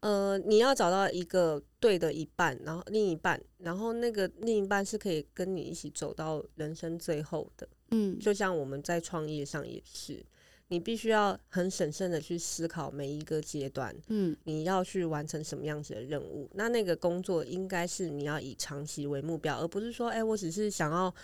[0.00, 7.66] 呃，你要找到一个对的一半，然后另一半，然后那个另一半是可以跟你一起走到人生最后的。
[7.90, 10.24] 嗯就像我们在创业上也是，
[10.72, 16.48] 你必须要很审慎的去思考每一个阶段，嗯你要去完成什么样子的任务。
[16.54, 21.14] 那那个工作应该是你要以长期为目标，而不是说，哎、我只是想要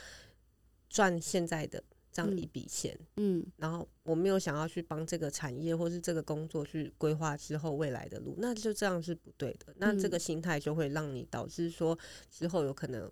[0.90, 1.82] 赚现在的
[2.12, 9.74] 这样一笔钱，嗯然后我没有想要去帮这个产业或是这个工作去规划之后未来的路，那就这样是不对的。
[9.78, 11.98] 那这个心态就会让你导致说
[12.30, 13.10] 之后有可能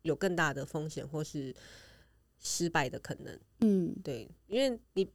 [0.00, 1.54] 有更大的风险或是
[2.38, 3.38] 失败的可能。
[3.60, 5.06] 嗯对，因为你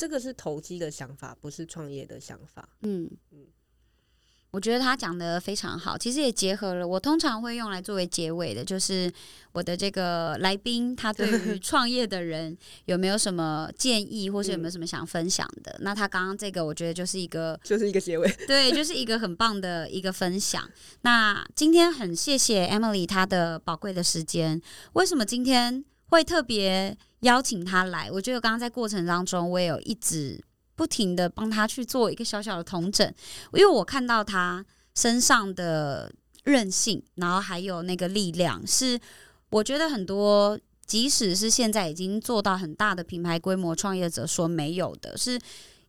[0.00, 2.66] 这个是投机的想法，不是创业的想法。
[2.80, 3.40] 嗯嗯
[4.52, 9.12] 我觉得他讲的非常好，其实也结合了我通常会用来作为结尾的，就是
[9.52, 15.76] 我的这个来宾他对于 创业的人有没有什么建议，或是有没有什么想分享的？
[15.82, 18.28] 那他刚刚这个我觉得就是一个 就是一个结尾。
[18.48, 20.68] 对，就是一个很棒的一个分享。
[21.02, 24.60] 那今天很谢谢 Emily 她的宝贵的时间。
[24.94, 28.10] 为什么今天会特别邀请他来？
[28.10, 30.40] 我觉得刚刚在过程当中，我也有一直
[30.76, 33.06] 不停的帮他去做一个小小的统整，
[33.54, 36.12] 因为我看到他身上的
[36.44, 39.00] 韧性，然后还有那个力量，是
[39.48, 40.58] 我觉得很多。
[40.86, 45.38] 即使是现在已经做到很大的品牌规模创业者所没有的，是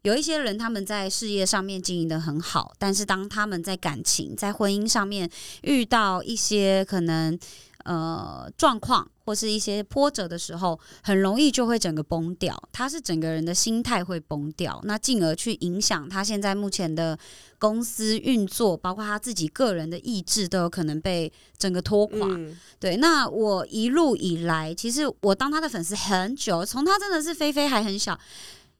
[0.03, 5.27] 有一些人他们在事业上面经营的很好，但是当他们在感情、在婚姻上面
[5.63, 7.35] 遇到一些可能
[7.83, 12.61] 呃状况或是一些波折的时候，很容易就会整个崩掉。
[12.73, 17.17] 他是整个人的心态会崩掉，那进而去影响他现在目前的
[17.57, 22.27] 公司运作，包括他自己个人的意志都有可能被整个拖垮。
[22.29, 28.19] 嗯，对，那我一路以来，其实我当他的粉丝很久，从他真的是菲菲还很小，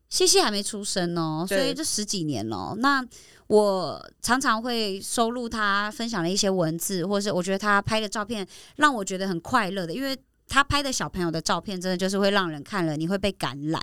[0.09, 2.75] 西西还没出生哦，所以对这十几年了。
[2.79, 3.01] 那
[3.47, 8.45] 我常常会收录他分享的一些文字，或者是我觉得他拍的照片
[8.77, 10.17] 让我觉得很快乐的，因为
[10.51, 13.81] 他拍的小朋友的照片真的就是会让人看了你会被感染。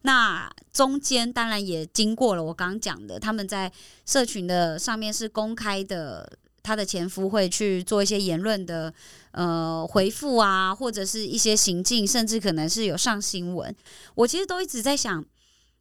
[0.00, 3.70] 那中间当然也经过了我刚刚讲的，他们在
[4.06, 6.38] 社群的上面是公开的。
[6.62, 8.92] 他的前夫会去做一些言论的
[9.30, 13.72] 呃回复啊，或者是一些行径，甚至可能是有上新闻。
[14.16, 15.24] 我其实都一直在想，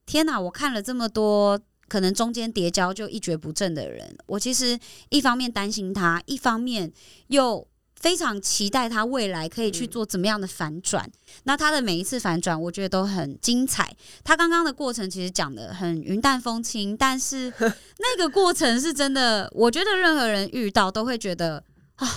[0.05, 0.39] 天哪！
[0.39, 4.77] 我看了这么多，可能中间叠交就一蹶不振的人，我其实
[5.09, 6.93] 一方面担心他，一方面
[7.29, 7.67] 又。
[8.05, 11.11] 非常期待他未来可以去做怎么样的反转。
[11.45, 13.91] 那他的每一次反转，我觉得都很精彩。
[14.23, 17.51] 他刚刚的过程其实讲的很云淡风轻，但是
[17.97, 21.63] 那个过程是真的，我觉得任何人遇到都会觉得
[21.95, 22.07] 啊，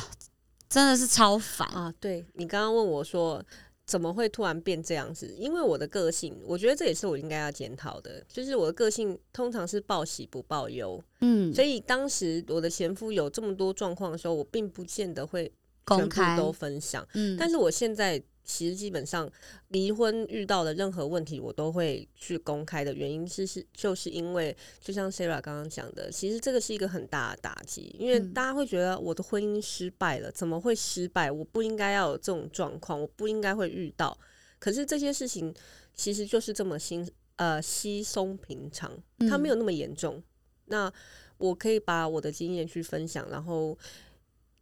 [0.68, 1.90] 真的是超烦啊。
[1.98, 3.42] 对你刚刚问我说
[3.86, 5.34] 怎么会突然变这样子？
[5.38, 11.02] 因为我的个性，我觉得这也是我应该要检讨的，就是我的个性通常是报喜不报忧。
[11.22, 15.50] 嗯，所以当时我的前夫有这么多状况的时候，我并不见得会。
[15.88, 19.30] 全部都分享，嗯，但是我现在其实基本上
[19.68, 31.30] 离婚遇到的任何问题，我都会去公开的原因是是就是因为，就像 Sarah 刚刚讲的，其实这个是一个很大的打击，因为大家会觉得我的婚姻失败了，怎么会失败？
[31.30, 34.18] 我不应该要有这种状况，我不应该会遇到。
[34.58, 35.54] 可是这些事情
[35.94, 38.90] 其实就是这么新呃稀松平常，
[39.28, 40.22] 它没有那么严重。
[40.64, 40.90] 那
[41.36, 43.76] 我可以把我的经验去分享，然后。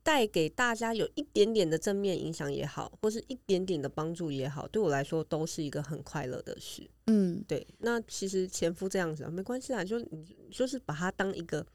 [0.07, 6.89] 带给大家有一点点的正面影响也好，或是一点点的帮助也好，对我来说都是一个很快乐的事。
[7.09, 7.67] 嗯，对。
[7.79, 11.67] 那其实前夫这样子啊，没关系啦，就你就是把他当一个，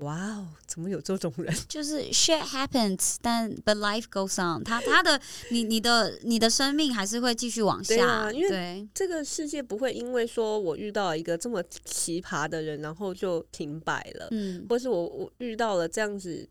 [0.00, 1.56] 哇哦，怎么有这种人？
[1.66, 4.62] 就是 shit happens，但 but life goes on。
[4.62, 5.18] 他他的
[5.50, 14.28] 你你的你的生命还是会继续往下，因为这个世界不会因为说我遇到一个这么奇葩的人，然后就停摆了。
[14.32, 16.46] 嗯，或是我我遇到了这样子。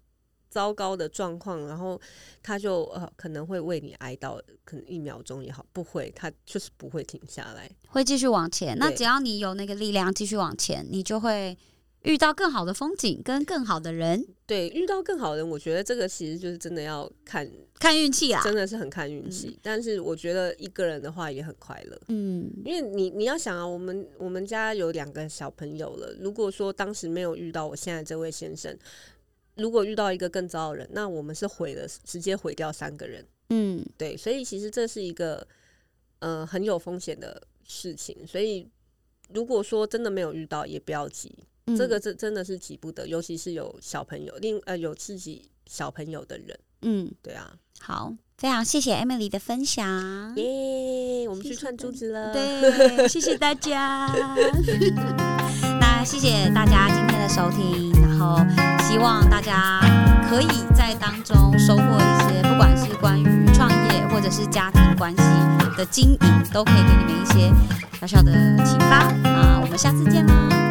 [0.51, 1.99] 糟糕的状况，然后
[2.43, 8.77] 他就呃可能会为你哀悼，可能一秒钟也好，不会，他就是不会停下来，会继续往前。
[8.77, 11.57] 那只要你有那个力量继续往前，你就会
[12.01, 14.27] 遇到更好的风景跟更好的人。
[14.45, 17.49] 对，遇到更好的人，我觉得这个其实就是真的要看
[17.79, 19.57] 看运气啊，真的是很看运气。
[19.63, 28.77] 但是我觉得一个人的话也很快乐，嗯，因为你你要想啊，我们我们家有两个小朋友了，如果说当时没有遇到我现在这位先生。
[29.61, 33.25] 如果遇到一个更糟的人，那我们是毁了，直接毁掉三个人。
[33.49, 35.45] 嗯，对，所以其实这是一个
[36.19, 38.25] 呃很有风险的事情。
[38.25, 38.67] 所以
[39.33, 41.31] 如果说真的没有遇到，也不要急，
[41.77, 46.59] 这个真真的是急不得，尤其是有小朋友，另呃有自己小朋友的人。
[46.83, 54.11] 嗯，对啊，好，非常谢谢 Emily 的分享，耶，我们去串珠子了，对， 谢谢大家。
[55.79, 58.45] 那谢谢大家今天的收听，然后
[58.87, 59.81] 希望大家
[60.29, 65.23] 可以在当中收获一些，不管是关于创业或者是家庭关系
[65.75, 66.19] 的经营，
[66.53, 67.51] 都可以给你们一些
[67.99, 68.31] 小小的
[68.63, 69.11] 启发。
[69.23, 70.70] 那我们下次见啦！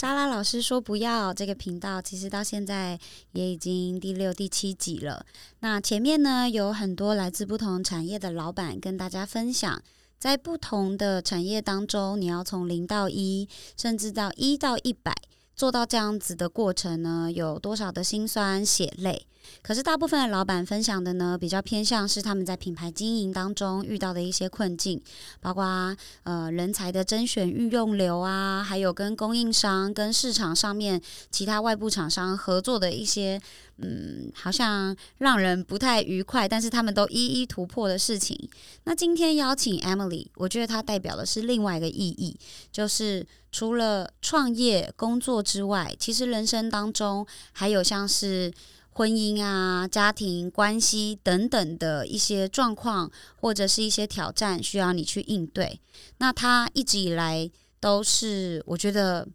[0.00, 2.98] 莎拉老师说：“不要这个频道，其实到现在
[3.32, 5.26] 也已经第六、第七集了。
[5.58, 9.82] 那前面呢，有很多来自不同产业的老板跟大家分享，
[10.18, 13.46] 在不同的产业当中，你要从零到一，
[13.76, 15.14] 甚至到一到一百。”
[15.54, 19.26] 做到这样子的过程呢，有多少的辛酸血泪？
[19.62, 25.00] 可是大部分的老板分享的呢，比较偏向是他们在品牌经营当中遇到的一些困境，
[25.40, 33.40] 包括呃人才的甄选、运用流啊，还有跟供应商、跟市场上面其他外部厂商合作的一些。
[33.82, 38.38] 嗯，好像让人不太愉快，但是他们都一一突破的事情。
[38.84, 42.38] 那今天邀请 Emily，我觉得它代表的是另外一个意义，
[42.70, 48.52] 就是除了创业工作之外，其实人生当中还有像是
[48.92, 55.80] 婚姻啊、家庭关系等等的一些状况，或者是一些挑战需要你去应对。
[56.18, 59.28] 那他一直以来都是，我觉得。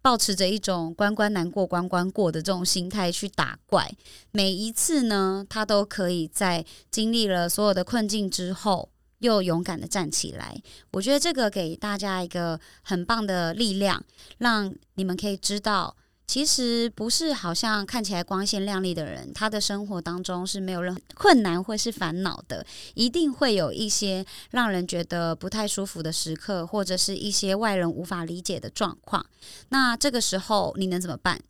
[0.00, 3.92] 保持着一种关关难过关关过的这种心态去打怪，
[4.30, 10.62] 每一次呢，他都可以在经历了所有的困境之后，又勇敢的站起来。
[10.92, 14.02] 我觉得这个给大家一个很棒的力量，
[14.38, 15.96] 让你们可以知道。
[16.28, 22.64] 其实不是，好像看起来光鲜亮丽的人，他的生活当中是没有任何困难或是烦恼的，
[22.94, 29.26] 一定会有一些让人觉得不太舒服的时刻，或者是一些外人无法理解的状况。
[29.70, 31.40] 那这个时候你能怎么办？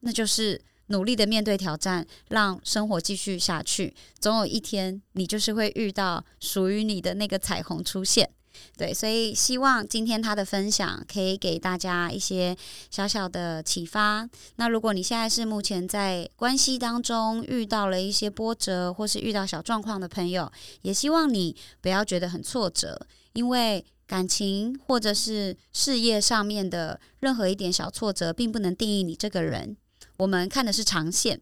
[0.00, 0.62] 那就是。
[0.90, 3.94] 努力的面对挑战，让生活继续下去。
[4.18, 8.28] 总有一天，你就是会遇到属于你的那个彩虹出现。
[8.76, 12.56] 对，所以希望今天他的分享可以给大家一些
[12.90, 14.28] 小小的启发。
[14.56, 20.50] 那如果你现在是目前在关系当中遇到了一些波折，或是遇到小状况的朋友，
[20.82, 29.76] 也希望你不要觉得很挫折，因为感情或者是事业上面的任何一点小挫折，并不能定义你这个人。
[30.16, 31.40] 我们看的是长线，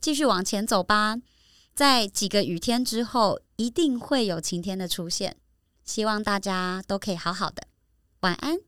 [0.00, 1.16] 继续往前走吧。
[1.74, 5.36] 在几个雨天之后，一定会有晴天的出现。
[5.88, 7.66] 希望大家都可以好好的，
[8.20, 8.67] 晚安。